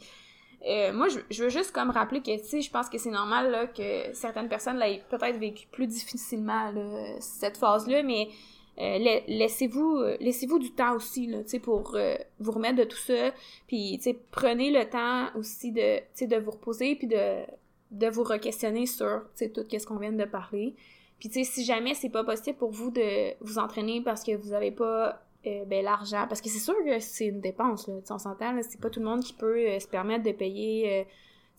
euh, 0.67 0.93
moi, 0.93 1.07
je, 1.09 1.43
veux 1.43 1.51
juste 1.51 1.73
comme 1.73 1.91
rappeler 1.91 2.21
que, 2.21 2.37
tu 2.49 2.63
je 2.63 2.71
pense 2.71 2.89
que 2.89 2.99
c'est 2.99 3.11
normal 3.11 3.51
là, 3.51 3.67
que 3.67 4.13
certaines 4.13 4.49
personnes 4.49 4.77
l'aient 4.77 5.03
peut-être 5.09 5.39
vécu 5.39 5.67
plus 5.71 5.87
difficilement 5.87 6.73
cette 7.21 7.57
phase-là, 7.57 8.03
mais 8.03 8.29
euh, 8.81 9.21
laissez-vous 9.29 10.03
laissez-vous 10.21 10.59
du 10.59 10.73
temps 10.73 10.95
aussi 10.95 11.27
là, 11.27 11.39
pour 11.63 11.95
euh, 11.95 12.17
vous 12.41 12.53
remettre 12.53 12.77
de 12.77 12.85
tout 12.85 12.97
ça. 12.97 13.33
Puis, 13.69 14.01
prenez 14.31 14.71
le 14.71 14.89
temps 14.89 15.29
aussi 15.39 15.73
de, 15.73 16.01
de 16.27 16.37
vous 16.37 16.51
reposer 16.51 16.97
puis 16.97 17.07
de, 17.07 17.45
de 17.93 18.09
vous 18.09 18.25
re-questionner 18.25 18.87
sur 18.87 19.23
tout 19.39 19.65
ce 19.71 19.87
qu'on 19.87 19.97
vient 19.97 20.13
de 20.13 20.25
parler. 20.25 20.75
Puis, 21.21 21.45
si 21.45 21.65
jamais 21.65 21.95
c'est 21.95 22.11
pas 22.11 22.25
possible 22.25 22.59
pour 22.59 22.71
vous 22.71 22.91
de 22.91 23.35
vous 23.41 23.59
entraîner 23.59 24.01
parce 24.01 24.25
que 24.25 24.37
vous 24.37 24.53
avez 24.53 24.73
pas 24.73 25.23
euh, 25.47 25.65
ben, 25.67 25.85
l'argent. 25.85 26.27
Parce 26.29 26.41
que 26.41 26.49
c'est 26.49 26.59
sûr 26.59 26.75
que 26.85 26.99
c'est 26.99 27.27
une 27.27 27.41
dépense, 27.41 27.87
là. 27.87 27.95
on 28.11 28.19
s'entend, 28.19 28.55
c'est 28.69 28.81
pas 28.81 28.91
tout 28.91 28.99
le 28.99 29.07
monde 29.07 29.23
qui 29.23 29.33
peut 29.33 29.57
euh, 29.57 29.79
se 29.79 29.87
permettre 29.87 30.25
de 30.25 30.33
payer. 30.33 31.01
Euh, 31.01 31.05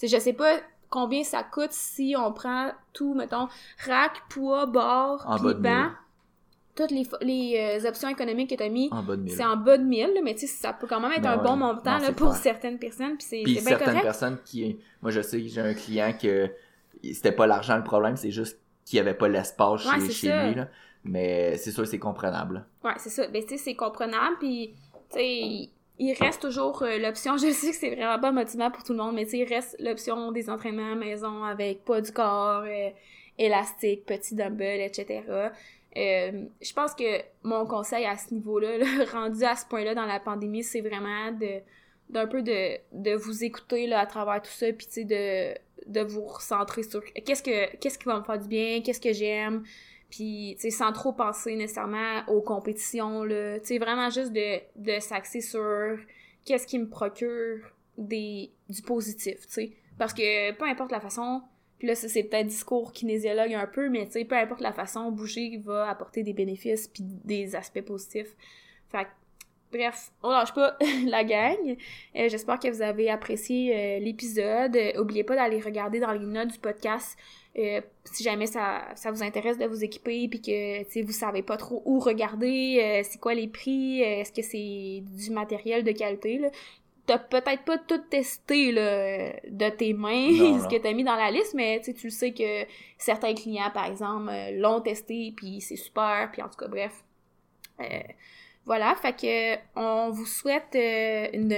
je 0.01 0.17
sais 0.19 0.33
pas 0.33 0.57
combien 0.89 1.23
ça 1.23 1.43
coûte 1.43 1.71
si 1.71 2.13
on 2.17 2.33
prend 2.33 2.71
tout, 2.93 3.13
mettons, 3.13 3.47
rack, 3.85 4.21
poids, 4.29 4.65
bord, 4.65 5.25
puis 5.41 5.53
banc. 5.55 5.91
Toutes 6.75 6.91
les, 6.91 7.05
les 7.21 7.85
options 7.85 8.07
économiques 8.07 8.51
que 8.51 8.55
tu 8.55 8.63
as 8.63 8.69
mis, 8.69 8.89
c'est 9.27 9.43
en 9.43 9.57
bas 9.57 9.77
de 9.77 9.83
1000, 9.83 10.21
mais 10.23 10.33
tu 10.33 10.41
sais, 10.41 10.47
ça 10.47 10.71
peut 10.71 10.87
quand 10.87 11.01
même 11.01 11.11
être 11.11 11.25
un 11.25 11.37
bon 11.37 11.57
montant 11.57 11.97
là, 11.97 12.13
pour 12.13 12.33
certaines 12.35 12.79
personnes. 12.79 13.17
Puis 13.17 13.27
c'est 13.29 13.43
bien 13.43 13.61
certaines 13.61 14.01
personnes 14.01 14.37
qui. 14.45 14.77
Moi, 15.01 15.11
je 15.11 15.21
sais 15.21 15.41
que 15.41 15.47
j'ai 15.47 15.59
un 15.59 15.73
client 15.73 16.13
que 16.13 16.49
c'était 17.03 17.33
pas 17.33 17.47
l'argent 17.47 17.75
le 17.75 17.83
problème, 17.83 18.15
c'est 18.15 18.31
juste 18.31 18.59
qu'il 18.85 18.99
avait 18.99 19.13
pas 19.13 19.27
l'espace 19.27 19.81
chez, 19.81 20.09
chez 20.09 20.27
lui. 20.27 20.55
Là. 20.55 20.67
Mais 21.03 21.57
c'est 21.57 21.71
sûr, 21.71 21.87
c'est 21.87 21.99
comprenable. 21.99 22.65
Ouais, 22.83 22.93
c'est 22.97 23.09
ça. 23.09 23.27
Ben, 23.27 23.41
tu 23.43 23.49
sais, 23.49 23.57
c'est 23.57 23.75
comprenable, 23.75 24.37
puis, 24.39 24.73
tu 25.11 25.17
sais, 25.17 25.69
il 25.99 26.13
reste 26.13 26.41
toujours 26.41 26.81
euh, 26.83 26.97
l'option, 26.97 27.37
je 27.37 27.51
sais 27.51 27.71
que 27.71 27.75
c'est 27.75 27.95
vraiment 27.95 28.19
pas 28.19 28.31
motivant 28.31 28.71
pour 28.71 28.83
tout 28.83 28.93
le 28.93 28.99
monde, 28.99 29.15
mais 29.15 29.25
tu 29.25 29.31
sais, 29.31 29.37
il 29.39 29.53
reste 29.53 29.75
l'option 29.79 30.31
des 30.31 30.49
entraînements 30.49 30.93
à 30.93 30.95
maison 30.95 31.43
avec 31.43 31.83
pas 31.85 32.01
du 32.01 32.11
corps, 32.11 32.63
euh, 32.65 32.89
élastique, 33.37 34.05
petit 34.05 34.35
dumbbell, 34.35 34.81
etc. 34.81 35.23
Euh, 35.97 36.45
je 36.61 36.73
pense 36.73 36.93
que 36.93 37.21
mon 37.43 37.65
conseil 37.65 38.05
à 38.05 38.17
ce 38.17 38.33
niveau-là, 38.33 38.77
rendu 39.11 39.43
à 39.43 39.55
ce 39.55 39.65
point-là 39.65 39.95
dans 39.95 40.05
la 40.05 40.19
pandémie, 40.19 40.63
c'est 40.63 40.81
vraiment 40.81 41.31
de 41.31 41.59
d'un 42.09 42.25
peu 42.25 42.41
de, 42.41 42.77
de 42.91 43.13
vous 43.13 43.43
écouter 43.43 43.85
là, 43.85 43.99
à 43.99 44.07
travers 44.07 44.41
tout 44.41 44.49
ça, 44.49 44.65
puis 44.73 44.87
tu 44.87 44.93
sais, 44.93 45.03
de, 45.03 45.53
de 45.85 46.01
vous 46.01 46.25
recentrer 46.25 46.81
sur 46.81 47.03
qu'est-ce 47.13 47.43
que 47.43 47.75
qu'est-ce 47.77 47.99
qui 47.99 48.05
va 48.05 48.19
me 48.19 48.23
faire 48.23 48.39
du 48.39 48.47
bien, 48.47 48.81
qu'est-ce 48.81 48.99
que 48.99 49.13
j'aime, 49.13 49.63
puis 50.09 50.55
tu 50.55 50.61
sais 50.61 50.69
sans 50.71 50.91
trop 50.91 51.13
penser 51.13 51.55
nécessairement 51.55 52.23
aux 52.27 52.41
compétitions 52.41 53.23
là 53.23 53.59
tu 53.59 53.65
sais 53.65 53.77
vraiment 53.77 54.09
juste 54.09 54.33
de, 54.33 54.59
de 54.75 54.99
s'axer 54.99 55.41
sur 55.41 55.97
qu'est-ce 56.45 56.67
qui 56.67 56.79
me 56.79 56.89
procure 56.89 57.59
des 57.97 58.51
du 58.69 58.81
positif 58.81 59.45
tu 59.47 59.53
sais 59.53 59.71
parce 59.97 60.13
que 60.13 60.51
peu 60.53 60.65
importe 60.65 60.91
la 60.91 60.99
façon 60.99 61.41
puis 61.77 61.87
là 61.87 61.95
c'est 61.95 62.23
peut-être 62.23 62.47
discours 62.47 62.91
kinésiologue 62.91 63.53
un 63.53 63.67
peu 63.67 63.89
mais 63.89 64.05
tu 64.05 64.13
sais 64.13 64.25
peu 64.25 64.35
importe 64.35 64.61
la 64.61 64.73
façon 64.73 65.11
bouger 65.11 65.61
va 65.63 65.89
apporter 65.89 66.23
des 66.23 66.33
bénéfices 66.33 66.87
puis 66.87 67.03
des 67.03 67.55
aspects 67.55 67.81
positifs 67.81 68.35
fait 68.89 69.07
Bref, 69.71 70.11
on 70.23 70.29
lâche 70.31 70.53
pas 70.53 70.75
la 71.05 71.23
gang. 71.23 71.77
Euh, 72.15 72.27
j'espère 72.27 72.59
que 72.59 72.67
vous 72.69 72.81
avez 72.81 73.09
apprécié 73.09 73.75
euh, 73.75 73.99
l'épisode. 73.99 74.75
oubliez 74.97 75.23
pas 75.23 75.35
d'aller 75.35 75.61
regarder 75.61 75.99
dans 75.99 76.11
les 76.11 76.25
notes 76.25 76.51
du 76.51 76.59
podcast 76.59 77.17
Euh, 77.57 77.81
si 78.05 78.23
jamais 78.23 78.45
ça, 78.45 78.85
ça 78.95 79.11
vous 79.11 79.23
intéresse 79.23 79.57
de 79.57 79.65
vous 79.65 79.83
équiper 79.83 80.27
puis 80.27 80.39
que 80.39 81.01
vous 81.01 81.11
savez 81.11 81.41
pas 81.41 81.57
trop 81.57 81.81
où 81.85 81.99
regarder, 81.99 82.79
euh, 82.79 83.01
c'est 83.03 83.19
quoi 83.19 83.33
les 83.33 83.47
prix, 83.47 84.03
euh, 84.03 84.21
est-ce 84.21 84.31
que 84.31 84.43
c'est 84.43 85.03
du 85.03 85.31
matériel 85.31 85.83
de 85.83 85.91
qualité 85.91 86.37
là, 86.37 86.49
t'as 87.07 87.17
peut-être 87.17 87.63
pas 87.65 87.79
tout 87.79 87.97
testé 87.97 88.71
là, 88.71 89.31
de 89.49 89.69
tes 89.69 89.93
mains 89.93 90.31
Non, 90.31 90.59
ce 90.63 90.67
que 90.67 90.79
t'as 90.79 90.93
mis 90.93 91.03
dans 91.03 91.15
la 91.15 91.31
liste, 91.31 91.55
mais 91.55 91.81
tu 91.81 91.93
le 92.03 92.11
sais 92.11 92.33
que 92.33 92.65
certains 92.99 93.33
clients 93.33 93.71
par 93.73 93.87
exemple 93.87 94.31
l'ont 94.53 94.81
testé 94.81 95.33
puis 95.35 95.59
c'est 95.59 95.75
super 95.75 96.29
puis 96.31 96.43
en 96.43 96.49
tout 96.49 96.57
cas 96.57 96.67
bref. 96.67 97.03
Voilà, 98.69 98.93
fait 99.01 99.13
que 99.13 99.55
on 99.75 100.11
vous 100.11 100.27
souhaite 100.27 100.75
euh, 100.75 101.25
une 101.33 101.55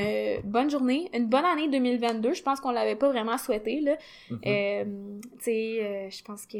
bonne 0.50 0.70
journée, 0.70 1.10
une 1.14 1.28
bonne 1.28 1.44
année 1.44 1.68
2022. 1.70 2.34
Je 2.34 2.42
pense 2.42 2.62
qu'on 2.62 2.72
l'avait 2.72 2.96
pas 2.96 3.10
vraiment 3.10 3.38
souhaité 3.38 3.82
là. 3.82 3.98
Mhm. 4.30 4.40
Euh, 4.48 4.86
tu 5.34 5.44
sais, 5.44 5.80
euh, 5.84 6.10
je 6.10 6.24
pense 6.24 6.46
que. 6.46 6.58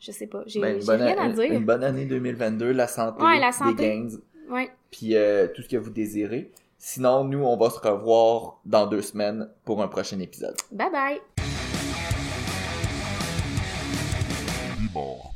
Je 0.00 0.10
sais 0.10 0.26
pas. 0.26 0.42
J'ai 0.46 0.58
Ben, 0.58 0.76
une, 0.76 0.80
j'ai 0.80 0.86
bonne, 0.86 1.02
rien 1.02 1.18
à 1.18 1.28
dire. 1.28 1.52
une 1.52 1.66
bonne 1.66 1.84
année 1.84 2.06
2022, 2.06 2.72
la 2.72 2.86
santé, 2.86 3.22
Ouais, 3.22 3.38
la 3.38 3.52
santé. 3.52 3.74
des 3.74 3.88
gains, 3.90 4.08
Ouais. 4.50 4.70
puis 4.90 5.14
euh, 5.16 5.46
tout 5.54 5.60
ce 5.60 5.68
que 5.68 5.76
vous 5.76 5.90
désirez. 5.90 6.50
Sinon, 6.78 7.24
nous, 7.24 7.44
on 7.44 7.56
va 7.58 7.68
se 7.68 7.78
revoir 7.78 8.58
dans 8.64 8.86
deux 8.86 9.02
semaines 9.02 9.50
pour 9.66 9.82
un 9.82 9.88
prochain 9.88 10.18
épisode. 10.18 10.56
Bye 10.72 10.90
bye. 10.90 11.20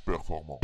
Performant. 0.06 0.60